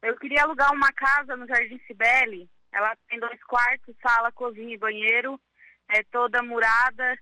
Eu 0.00 0.16
queria 0.16 0.44
alugar 0.44 0.72
uma 0.72 0.90
casa 0.90 1.36
no 1.36 1.46
Jardim 1.46 1.78
Cibele. 1.86 2.48
Ela 2.72 2.96
tem 3.10 3.20
dois 3.20 3.44
quartos, 3.44 3.94
sala, 4.00 4.32
cozinha 4.32 4.74
e 4.74 4.78
banheiro. 4.78 5.38
É 5.86 6.02
toda 6.04 6.42
murada. 6.42 7.18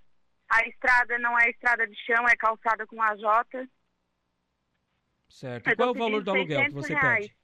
A 0.48 0.62
estrada 0.68 1.18
não 1.18 1.36
é 1.36 1.50
estrada 1.50 1.84
de 1.84 1.96
chão, 2.06 2.24
é 2.28 2.36
calçada 2.36 2.86
com 2.86 3.02
AJ. 3.02 3.68
Certo. 5.28 5.74
Qual 5.74 5.88
é 5.88 5.90
o 5.90 5.94
valor 5.94 6.22
do 6.22 6.30
aluguel 6.30 6.64
que 6.66 6.70
você 6.70 6.94
reais. 6.94 7.26
pede? 7.26 7.36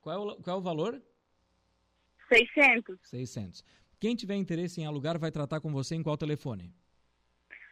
Qual 0.00 0.14
é, 0.14 0.18
o, 0.18 0.36
qual 0.40 0.56
é 0.56 0.60
o 0.60 0.62
valor? 0.62 1.02
600. 2.32 2.96
600. 3.02 3.64
Quem 3.98 4.14
tiver 4.14 4.36
interesse 4.36 4.80
em 4.80 4.86
alugar 4.86 5.18
vai 5.18 5.32
tratar 5.32 5.60
com 5.60 5.72
você 5.72 5.96
em 5.96 6.02
qual 6.02 6.16
telefone? 6.16 6.72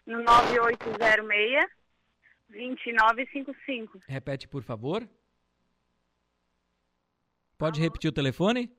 No 0.07 0.23
9806 0.23 1.67
2955. 2.49 4.01
Repete, 4.07 4.49
por 4.49 4.63
favor. 4.63 5.09
Pode 7.57 7.81
repetir 7.81 8.11
o 8.11 8.13
telefone? 8.13 8.71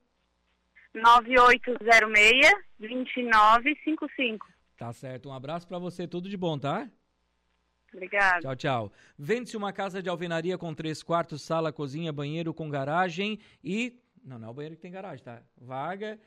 9806 0.94 2.52
2955. 2.80 4.48
Tá 4.78 4.92
certo. 4.94 5.30
Um 5.30 5.34
abraço 5.34 5.68
para 5.68 5.80
você. 5.80 6.08
Tudo 6.08 6.30
de 6.30 6.38
bom, 6.38 6.60
tá? 6.60 6.90
Obrigada. 7.94 8.42
Tchau, 8.42 8.56
tchau. 8.56 8.92
Vende-se 9.18 9.56
uma 9.56 9.72
casa 9.72 10.02
de 10.02 10.10
alvenaria 10.10 10.58
com 10.58 10.74
três 10.74 11.04
quartos, 11.04 11.42
sala, 11.42 11.72
cozinha, 11.72 12.12
banheiro 12.12 12.54
com 12.54 12.70
garagem 12.70 13.40
e. 13.64 14.00
Não, 14.24 14.40
não 14.40 14.48
é 14.48 14.52
o 14.52 14.54
banheiro 14.54 14.76
que 14.76 14.82
tem 14.82 14.92
garagem, 14.92 15.24
tá? 15.24 15.42
Vaga, 15.58 16.20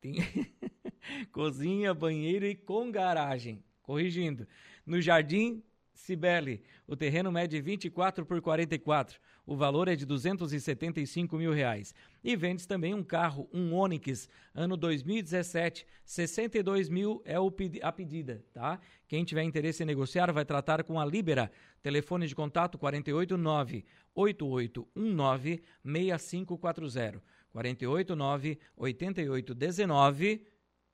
tem 0.00 0.14
cozinha, 1.32 1.94
banheiro 1.94 2.46
e 2.46 2.54
com 2.54 2.90
garagem. 2.90 3.62
Corrigindo. 3.88 4.46
No 4.84 5.00
Jardim 5.00 5.62
Cibele, 5.94 6.62
o 6.86 6.94
terreno 6.94 7.32
mede 7.32 7.58
24 7.58 8.26
por 8.26 8.38
44. 8.38 9.18
O 9.46 9.56
valor 9.56 9.88
é 9.88 9.96
de 9.96 10.04
275 10.04 11.38
mil 11.38 11.54
reais. 11.54 11.94
E 12.22 12.36
vende 12.36 12.68
também 12.68 12.92
um 12.92 13.02
carro, 13.02 13.48
um 13.50 13.74
Onix, 13.74 14.28
ano 14.54 14.76
2017. 14.76 15.86
62 16.04 16.90
mil 16.90 17.22
é 17.24 17.36
a 17.80 17.90
pedida, 17.90 18.44
tá? 18.52 18.78
Quem 19.08 19.24
tiver 19.24 19.42
interesse 19.42 19.82
em 19.82 19.86
negociar 19.86 20.30
vai 20.32 20.44
tratar 20.44 20.84
com 20.84 21.00
a 21.00 21.06
Libera. 21.06 21.50
Telefone 21.82 22.26
de 22.26 22.34
contato 22.34 22.76
489 22.76 23.86
8819 24.14 25.62
6540. 25.82 27.22
489 27.54 28.58
8819 28.76 30.46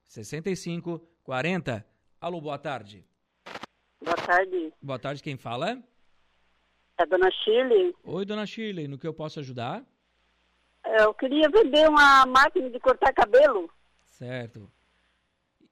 6540. 0.05 1.94
Alô, 2.25 2.41
boa 2.41 2.57
tarde. 2.57 3.05
Boa 4.03 4.17
tarde. 4.17 4.73
Boa 4.81 4.99
tarde, 4.99 5.23
quem 5.23 5.37
fala? 5.37 5.73
É 6.99 7.03
a 7.03 7.05
dona 7.05 7.31
Shirley. 7.31 7.95
Oi, 8.03 8.25
dona 8.25 8.47
Shirley, 8.47 8.89
no 8.89 8.97
que 8.97 9.07
eu 9.07 9.13
posso 9.13 9.41
ajudar? 9.41 9.85
Eu 10.87 11.13
queria 11.13 11.51
vender 11.51 11.87
uma 11.87 12.25
máquina 12.25 12.71
de 12.71 12.81
cortar 12.81 13.13
cabelo. 13.13 13.71
Certo. 14.07 14.73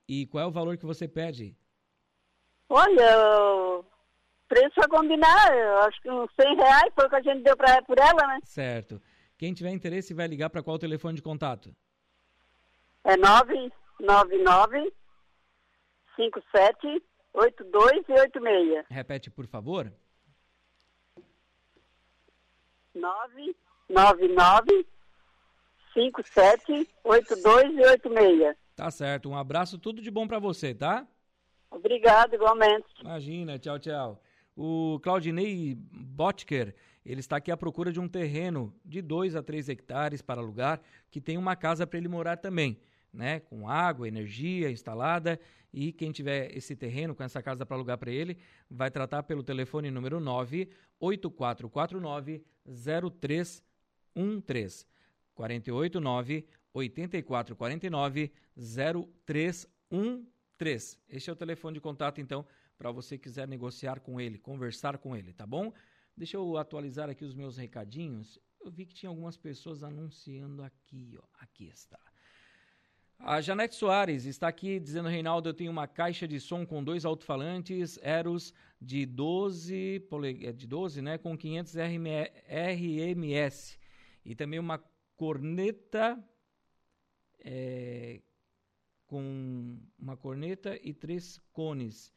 E 0.07 0.26
qual 0.26 0.44
é 0.44 0.46
o 0.46 0.50
valor 0.50 0.76
que 0.76 0.84
você 0.84 1.09
pede? 1.09 1.57
Olha, 2.68 3.82
preço 4.46 4.78
a 4.78 4.88
combinar, 4.88 5.50
acho 5.86 6.03
que 6.03 6.11
uns 6.11 6.30
100 6.38 6.55
reais 6.55 6.92
foi 6.94 7.07
o 7.07 7.09
que 7.09 7.16
a 7.16 7.22
gente 7.22 7.42
deu 7.44 7.57
pra, 7.57 7.80
por 7.80 7.98
ela, 7.98 8.26
né? 8.26 8.40
Certo. 8.44 9.00
Quem 9.38 9.55
tiver 9.55 9.70
interesse 9.70 10.12
vai 10.12 10.26
ligar 10.26 10.50
para 10.50 10.62
qual 10.62 10.78
telefone 10.78 11.16
de 11.16 11.22
contato? 11.22 11.74
É 13.05 13.16
999 13.16 14.92
57 16.16 17.02
82 17.34 18.04
e 18.08 18.12
86. 18.12 18.84
Repete, 18.90 19.30
por 19.30 19.46
favor. 19.46 19.92
999 22.94 24.86
57 25.94 26.88
82 27.04 27.74
e 27.74 27.80
86. 27.80 28.56
Tá 28.74 28.90
certo. 28.90 29.28
Um 29.28 29.36
abraço, 29.36 29.78
tudo 29.78 30.00
de 30.02 30.10
bom 30.10 30.26
para 30.26 30.38
você, 30.38 30.74
tá? 30.74 31.06
Obrigado, 31.70 32.34
igualmente. 32.34 32.86
Imagina, 33.00 33.58
tchau, 33.58 33.78
tchau. 33.78 34.22
O 34.54 35.00
Claudinei 35.02 35.74
Botker, 35.74 36.74
ele 37.04 37.20
está 37.20 37.36
aqui 37.36 37.50
à 37.50 37.56
procura 37.56 37.90
de 37.90 37.98
um 37.98 38.08
terreno 38.08 38.74
de 38.84 39.00
2 39.00 39.34
a 39.36 39.42
3 39.42 39.70
hectares 39.70 40.20
para 40.20 40.40
alugar, 40.40 40.80
que 41.10 41.20
tem 41.20 41.38
uma 41.38 41.56
casa 41.56 41.86
para 41.86 41.98
ele 41.98 42.08
morar 42.08 42.36
também, 42.36 42.78
né? 43.12 43.40
Com 43.40 43.68
água, 43.68 44.06
energia 44.06 44.70
instalada. 44.70 45.40
E 45.72 45.92
quem 45.92 46.12
tiver 46.12 46.54
esse 46.56 46.76
terreno 46.76 47.14
com 47.14 47.22
essa 47.22 47.42
casa 47.42 47.64
para 47.64 47.76
alugar 47.76 47.96
para 47.96 48.10
ele, 48.10 48.36
vai 48.68 48.90
tratar 48.90 49.22
pelo 49.22 49.42
telefone 49.42 49.90
número 49.90 50.20
98449 50.20 52.44
0313. 52.66 54.84
489 55.34 56.46
8449 56.74 58.30
0313. 58.54 60.98
Este 61.08 61.30
é 61.30 61.32
o 61.32 61.36
telefone 61.36 61.72
de 61.74 61.80
contato, 61.80 62.20
então, 62.20 62.44
para 62.76 62.90
você 62.90 63.16
quiser 63.16 63.48
negociar 63.48 64.00
com 64.00 64.20
ele, 64.20 64.36
conversar 64.38 64.98
com 64.98 65.16
ele, 65.16 65.32
tá 65.32 65.46
bom? 65.46 65.72
Deixa 66.16 66.36
eu 66.36 66.58
atualizar 66.58 67.08
aqui 67.08 67.24
os 67.24 67.34
meus 67.34 67.56
recadinhos. 67.56 68.38
Eu 68.60 68.70
vi 68.70 68.84
que 68.84 68.94
tinha 68.94 69.08
algumas 69.08 69.36
pessoas 69.36 69.82
anunciando 69.82 70.62
aqui, 70.62 71.18
ó. 71.18 71.22
Aqui 71.40 71.68
está. 71.68 72.11
A 73.24 73.40
Janete 73.40 73.76
Soares 73.76 74.24
está 74.26 74.48
aqui 74.48 74.80
dizendo, 74.80 75.08
Reinaldo, 75.08 75.48
eu 75.48 75.54
tenho 75.54 75.70
uma 75.70 75.86
caixa 75.86 76.26
de 76.26 76.40
som 76.40 76.66
com 76.66 76.82
dois 76.82 77.04
alto-falantes 77.04 77.96
Eros 78.02 78.52
de 78.80 79.06
12, 79.06 80.02
é 80.42 80.50
de 80.50 80.66
12, 80.66 81.00
né, 81.00 81.18
com 81.18 81.38
500 81.38 81.76
RMS 82.48 83.78
e 84.24 84.34
também 84.34 84.58
uma 84.58 84.82
corneta 85.14 86.20
é, 87.44 88.20
com 89.06 89.78
uma 89.96 90.16
corneta 90.16 90.76
e 90.82 90.92
três 90.92 91.38
cones 91.52 92.12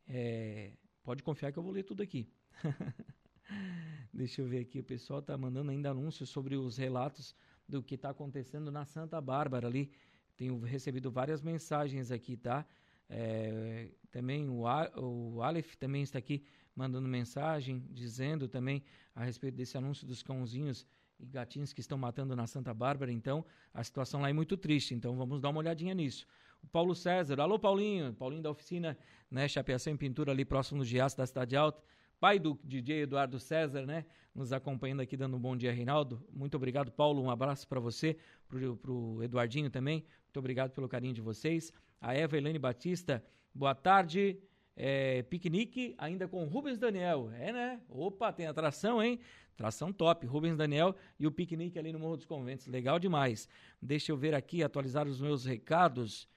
É, 0.06 0.74
pode 1.02 1.22
confiar 1.22 1.52
que 1.52 1.58
eu 1.58 1.62
vou 1.62 1.72
ler 1.72 1.84
tudo 1.84 2.02
aqui. 2.02 2.30
Deixa 4.12 4.42
eu 4.42 4.46
ver 4.46 4.58
aqui, 4.58 4.80
o 4.80 4.84
pessoal 4.84 5.22
tá 5.22 5.38
mandando 5.38 5.70
ainda 5.70 5.88
anúncios 5.88 6.28
sobre 6.28 6.54
os 6.54 6.76
relatos 6.76 7.34
do 7.66 7.82
que 7.82 7.94
está 7.94 8.10
acontecendo 8.10 8.70
na 8.70 8.84
Santa 8.84 9.18
Bárbara 9.22 9.68
ali 9.68 9.90
tenho 10.38 10.58
recebido 10.60 11.10
várias 11.10 11.42
mensagens 11.42 12.10
aqui, 12.12 12.36
tá? 12.36 12.64
É, 13.10 13.88
também 14.10 14.48
o, 14.48 14.62
o 14.96 15.42
Aleph 15.42 15.74
também 15.74 16.02
está 16.02 16.18
aqui 16.18 16.44
mandando 16.74 17.08
mensagem, 17.08 17.84
dizendo 17.90 18.46
também 18.46 18.84
a 19.14 19.24
respeito 19.24 19.56
desse 19.56 19.76
anúncio 19.76 20.06
dos 20.06 20.22
cãozinhos 20.22 20.86
e 21.18 21.26
gatinhos 21.26 21.72
que 21.72 21.80
estão 21.80 21.98
matando 21.98 22.36
na 22.36 22.46
Santa 22.46 22.72
Bárbara. 22.72 23.10
Então, 23.10 23.44
a 23.74 23.82
situação 23.82 24.20
lá 24.20 24.30
é 24.30 24.32
muito 24.32 24.56
triste. 24.56 24.94
Então, 24.94 25.16
vamos 25.16 25.40
dar 25.40 25.48
uma 25.48 25.58
olhadinha 25.58 25.92
nisso. 25.92 26.24
O 26.62 26.68
Paulo 26.68 26.94
César, 26.94 27.40
alô 27.40 27.58
Paulinho, 27.58 28.14
Paulinho 28.14 28.42
da 28.42 28.50
oficina, 28.50 28.96
né, 29.28 29.48
Chapeação 29.48 29.92
em 29.92 29.96
Pintura 29.96 30.30
ali 30.30 30.44
próximo 30.44 30.78
do 30.78 30.84
Giaço 30.84 31.16
da 31.16 31.26
Cidade 31.26 31.56
Alta 31.56 31.82
pai 32.20 32.38
do 32.38 32.58
DJ 32.64 33.02
Eduardo 33.02 33.38
César, 33.38 33.86
né? 33.86 34.04
Nos 34.34 34.52
acompanhando 34.52 35.00
aqui, 35.00 35.16
dando 35.16 35.36
um 35.36 35.40
bom 35.40 35.56
dia, 35.56 35.72
Reinaldo. 35.72 36.24
Muito 36.32 36.56
obrigado, 36.56 36.90
Paulo. 36.90 37.22
Um 37.22 37.30
abraço 37.30 37.66
para 37.66 37.80
você, 37.80 38.16
para 38.48 38.92
o 38.92 39.22
Eduardinho 39.22 39.70
também. 39.70 40.04
Muito 40.24 40.38
obrigado 40.38 40.72
pelo 40.72 40.88
carinho 40.88 41.14
de 41.14 41.20
vocês. 41.20 41.72
A 42.00 42.14
Eva 42.14 42.36
Helene 42.36 42.58
Batista, 42.58 43.24
boa 43.54 43.74
tarde. 43.74 44.38
É, 44.76 45.22
piquenique 45.22 45.94
ainda 45.98 46.28
com 46.28 46.44
Rubens 46.44 46.78
Daniel. 46.78 47.30
É, 47.32 47.52
né? 47.52 47.80
Opa, 47.88 48.32
tem 48.32 48.46
atração, 48.46 49.02
hein? 49.02 49.18
Atração 49.54 49.92
top. 49.92 50.26
Rubens 50.26 50.56
Daniel 50.56 50.94
e 51.18 51.26
o 51.26 51.32
piquenique 51.32 51.78
ali 51.78 51.92
no 51.92 51.98
Morro 51.98 52.16
dos 52.16 52.26
Conventos. 52.26 52.66
Legal 52.66 52.98
demais. 52.98 53.48
Deixa 53.82 54.12
eu 54.12 54.16
ver 54.16 54.34
aqui, 54.34 54.62
atualizar 54.62 55.08
os 55.08 55.20
meus 55.20 55.44
recados. 55.44 56.28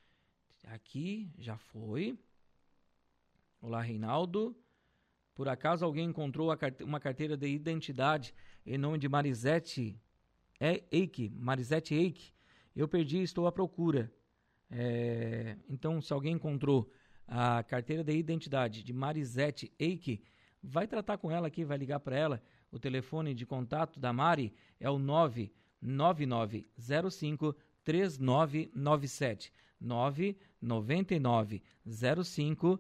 Aqui, 0.66 1.32
já 1.38 1.58
foi. 1.58 2.18
Olá, 3.62 3.82
Reinaldo. 3.82 4.56
Por 5.42 5.50
acaso 5.50 5.84
alguém 5.84 6.08
encontrou 6.08 6.56
carte 6.56 6.84
uma 6.84 7.00
carteira 7.00 7.36
de 7.36 7.48
identidade 7.48 8.32
em 8.64 8.78
nome 8.78 9.00
de 9.00 9.10
Marisete 9.10 10.00
é 10.60 10.84
Eike, 10.92 11.34
Marisete 11.36 11.96
Eike? 11.96 12.32
Eu 12.76 12.88
perdi 12.88 13.24
estou 13.24 13.48
à 13.48 13.52
procura. 13.52 14.14
É, 14.70 15.58
então, 15.68 16.00
se 16.00 16.14
alguém 16.14 16.36
encontrou 16.36 16.92
a 17.28 17.64
carteira 17.64 18.04
de 18.04 18.16
identidade 18.16 18.84
de 18.84 18.94
Marisete 18.94 19.74
Eike, 19.80 20.22
vai 20.62 20.86
tratar 20.86 21.18
com 21.18 21.32
ela 21.32 21.48
aqui, 21.48 21.66
vai 21.66 21.80
ligar 21.80 22.00
para 22.02 22.16
ela. 22.16 22.40
O 22.72 22.78
telefone 22.78 23.34
de 23.34 23.44
contato 23.44 24.00
da 24.00 24.14
Mari 24.14 24.54
é 24.80 24.92
o 24.92 25.00
99905 25.00 27.56
3997 27.84 29.52
99905 29.82 32.80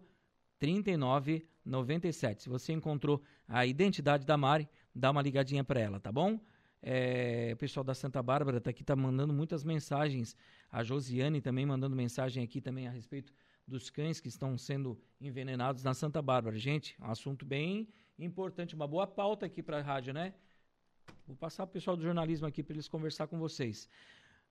3997 0.59 1.50
97. 1.65 2.43
Se 2.43 2.49
você 2.49 2.73
encontrou 2.73 3.21
a 3.47 3.65
identidade 3.65 4.25
da 4.25 4.37
Mari, 4.37 4.67
dá 4.95 5.11
uma 5.11 5.21
ligadinha 5.21 5.63
para 5.63 5.79
ela, 5.79 5.99
tá 5.99 6.11
bom? 6.11 6.39
É, 6.81 7.51
o 7.53 7.57
pessoal 7.57 7.83
da 7.83 7.93
Santa 7.93 8.23
Bárbara 8.23 8.59
tá 8.59 8.71
aqui 8.71 8.83
tá 8.83 8.95
mandando 8.95 9.31
muitas 9.31 9.63
mensagens. 9.63 10.35
A 10.71 10.83
Josiane 10.83 11.39
também 11.39 11.65
mandando 11.65 11.95
mensagem 11.95 12.43
aqui 12.43 12.59
também 12.59 12.87
a 12.87 12.91
respeito 12.91 13.33
dos 13.67 13.89
cães 13.89 14.19
que 14.19 14.27
estão 14.27 14.57
sendo 14.57 14.99
envenenados 15.19 15.83
na 15.83 15.93
Santa 15.93 16.21
Bárbara. 16.21 16.57
Gente, 16.57 16.95
um 16.99 17.05
assunto 17.05 17.45
bem 17.45 17.87
importante, 18.17 18.75
uma 18.75 18.87
boa 18.87 19.05
pauta 19.05 19.45
aqui 19.45 19.61
para 19.61 19.77
a 19.77 19.81
rádio, 19.81 20.13
né? 20.13 20.33
Vou 21.27 21.35
passar 21.35 21.63
o 21.63 21.67
pessoal 21.67 21.95
do 21.95 22.03
jornalismo 22.03 22.47
aqui 22.47 22.63
para 22.63 22.73
eles 22.73 22.87
conversar 22.87 23.27
com 23.27 23.37
vocês. 23.37 23.87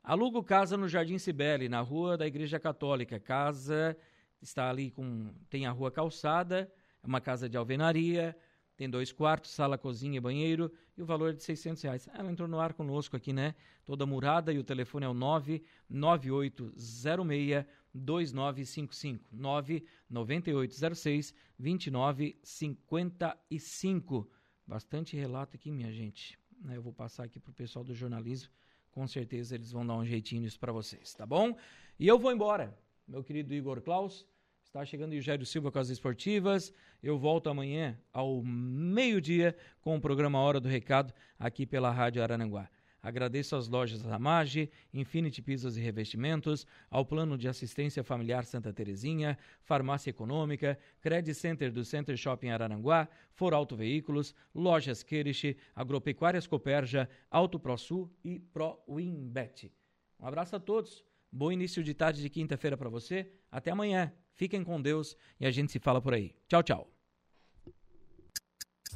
Alugo 0.02 0.42
casa 0.42 0.76
no 0.76 0.88
Jardim 0.88 1.18
Cibele, 1.18 1.68
na 1.68 1.80
rua 1.80 2.16
da 2.16 2.26
Igreja 2.26 2.58
Católica. 2.58 3.18
Casa 3.18 3.96
está 4.40 4.70
ali 4.70 4.90
com 4.90 5.30
tem 5.50 5.66
a 5.66 5.70
rua 5.70 5.90
calçada 5.90 6.72
é 7.02 7.06
uma 7.06 7.20
casa 7.20 7.48
de 7.48 7.56
alvenaria, 7.56 8.36
tem 8.76 8.88
dois 8.88 9.10
quartos, 9.12 9.50
sala, 9.50 9.76
cozinha 9.76 10.16
e 10.16 10.20
banheiro, 10.20 10.72
e 10.96 11.02
o 11.02 11.04
valor 11.04 11.30
é 11.30 11.32
de 11.34 11.42
600 11.42 11.82
reais. 11.82 12.08
Ela 12.14 12.32
entrou 12.32 12.48
no 12.48 12.58
ar 12.58 12.72
conosco 12.72 13.14
aqui, 13.14 13.30
né? 13.30 13.54
Toda 13.84 14.06
murada, 14.06 14.54
e 14.54 14.58
o 14.58 14.64
telefone 14.64 15.04
é 15.04 15.08
o 15.08 15.12
99806 15.12 17.66
2955 17.92 19.24
99806 19.30 21.34
2955. 21.58 24.30
Bastante 24.66 25.14
relato 25.16 25.56
aqui, 25.56 25.70
minha 25.70 25.92
gente. 25.92 26.38
Né? 26.62 26.76
Eu 26.76 26.82
vou 26.82 26.92
passar 26.92 27.24
aqui 27.24 27.38
para 27.38 27.50
o 27.50 27.54
pessoal 27.54 27.84
do 27.84 27.94
jornalismo. 27.94 28.50
Com 28.92 29.06
certeza 29.06 29.54
eles 29.54 29.72
vão 29.72 29.86
dar 29.86 29.96
um 29.96 30.06
jeitinho 30.06 30.40
nisso 30.40 30.58
para 30.58 30.72
vocês, 30.72 31.12
tá 31.12 31.26
bom? 31.26 31.54
E 31.98 32.08
eu 32.08 32.18
vou 32.18 32.32
embora, 32.32 32.74
meu 33.06 33.22
querido 33.22 33.52
Igor 33.52 33.82
Klaus. 33.82 34.26
Está 34.70 34.84
chegando 34.84 35.10
o 35.10 35.16
Eugério 35.16 35.44
Silva 35.44 35.72
com 35.72 35.80
as 35.80 35.88
esportivas. 35.88 36.72
Eu 37.02 37.18
volto 37.18 37.50
amanhã 37.50 37.98
ao 38.12 38.40
meio-dia 38.40 39.56
com 39.80 39.96
o 39.96 40.00
programa 40.00 40.38
Hora 40.38 40.60
do 40.60 40.68
Recado 40.68 41.12
aqui 41.36 41.66
pela 41.66 41.90
Rádio 41.90 42.22
Arananguá. 42.22 42.70
Agradeço 43.02 43.56
às 43.56 43.66
lojas 43.66 44.02
Ramage, 44.02 44.70
Infinity 44.94 45.42
Pisos 45.42 45.76
e 45.76 45.80
Revestimentos, 45.80 46.68
ao 46.88 47.04
Plano 47.04 47.36
de 47.36 47.48
Assistência 47.48 48.04
Familiar 48.04 48.44
Santa 48.44 48.72
Terezinha, 48.72 49.36
Farmácia 49.60 50.10
Econômica, 50.10 50.78
Credit 51.00 51.34
Center 51.34 51.72
do 51.72 51.84
Center 51.84 52.16
Shopping 52.16 52.50
Araranguá, 52.50 53.08
For 53.32 53.52
Auto 53.52 53.74
Veículos, 53.74 54.36
Lojas 54.54 55.02
Queriche, 55.02 55.56
Agropecuárias 55.74 56.46
Coperja, 56.46 57.10
Auto 57.28 57.58
ProSul 57.58 58.08
e 58.24 58.38
Pro 58.38 58.80
Winbet. 58.88 59.72
Um 60.20 60.28
abraço 60.28 60.54
a 60.54 60.60
todos. 60.60 61.04
Bom 61.32 61.50
início 61.50 61.82
de 61.82 61.92
tarde 61.92 62.22
de 62.22 62.30
quinta-feira 62.30 62.76
para 62.76 62.88
você. 62.88 63.32
Até 63.50 63.72
amanhã. 63.72 64.12
Fiquem 64.34 64.64
com 64.64 64.80
Deus 64.80 65.16
e 65.38 65.46
a 65.46 65.50
gente 65.50 65.72
se 65.72 65.78
fala 65.78 66.00
por 66.00 66.14
aí. 66.14 66.34
Tchau, 66.48 66.62
tchau. 66.62 66.90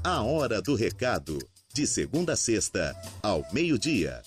A 0.02 0.22
Hora 0.22 0.60
do 0.60 0.74
Recado. 0.74 1.38
De 1.74 1.86
segunda 1.86 2.34
a 2.34 2.36
sexta, 2.36 2.94
ao 3.22 3.44
meio-dia. 3.52 4.22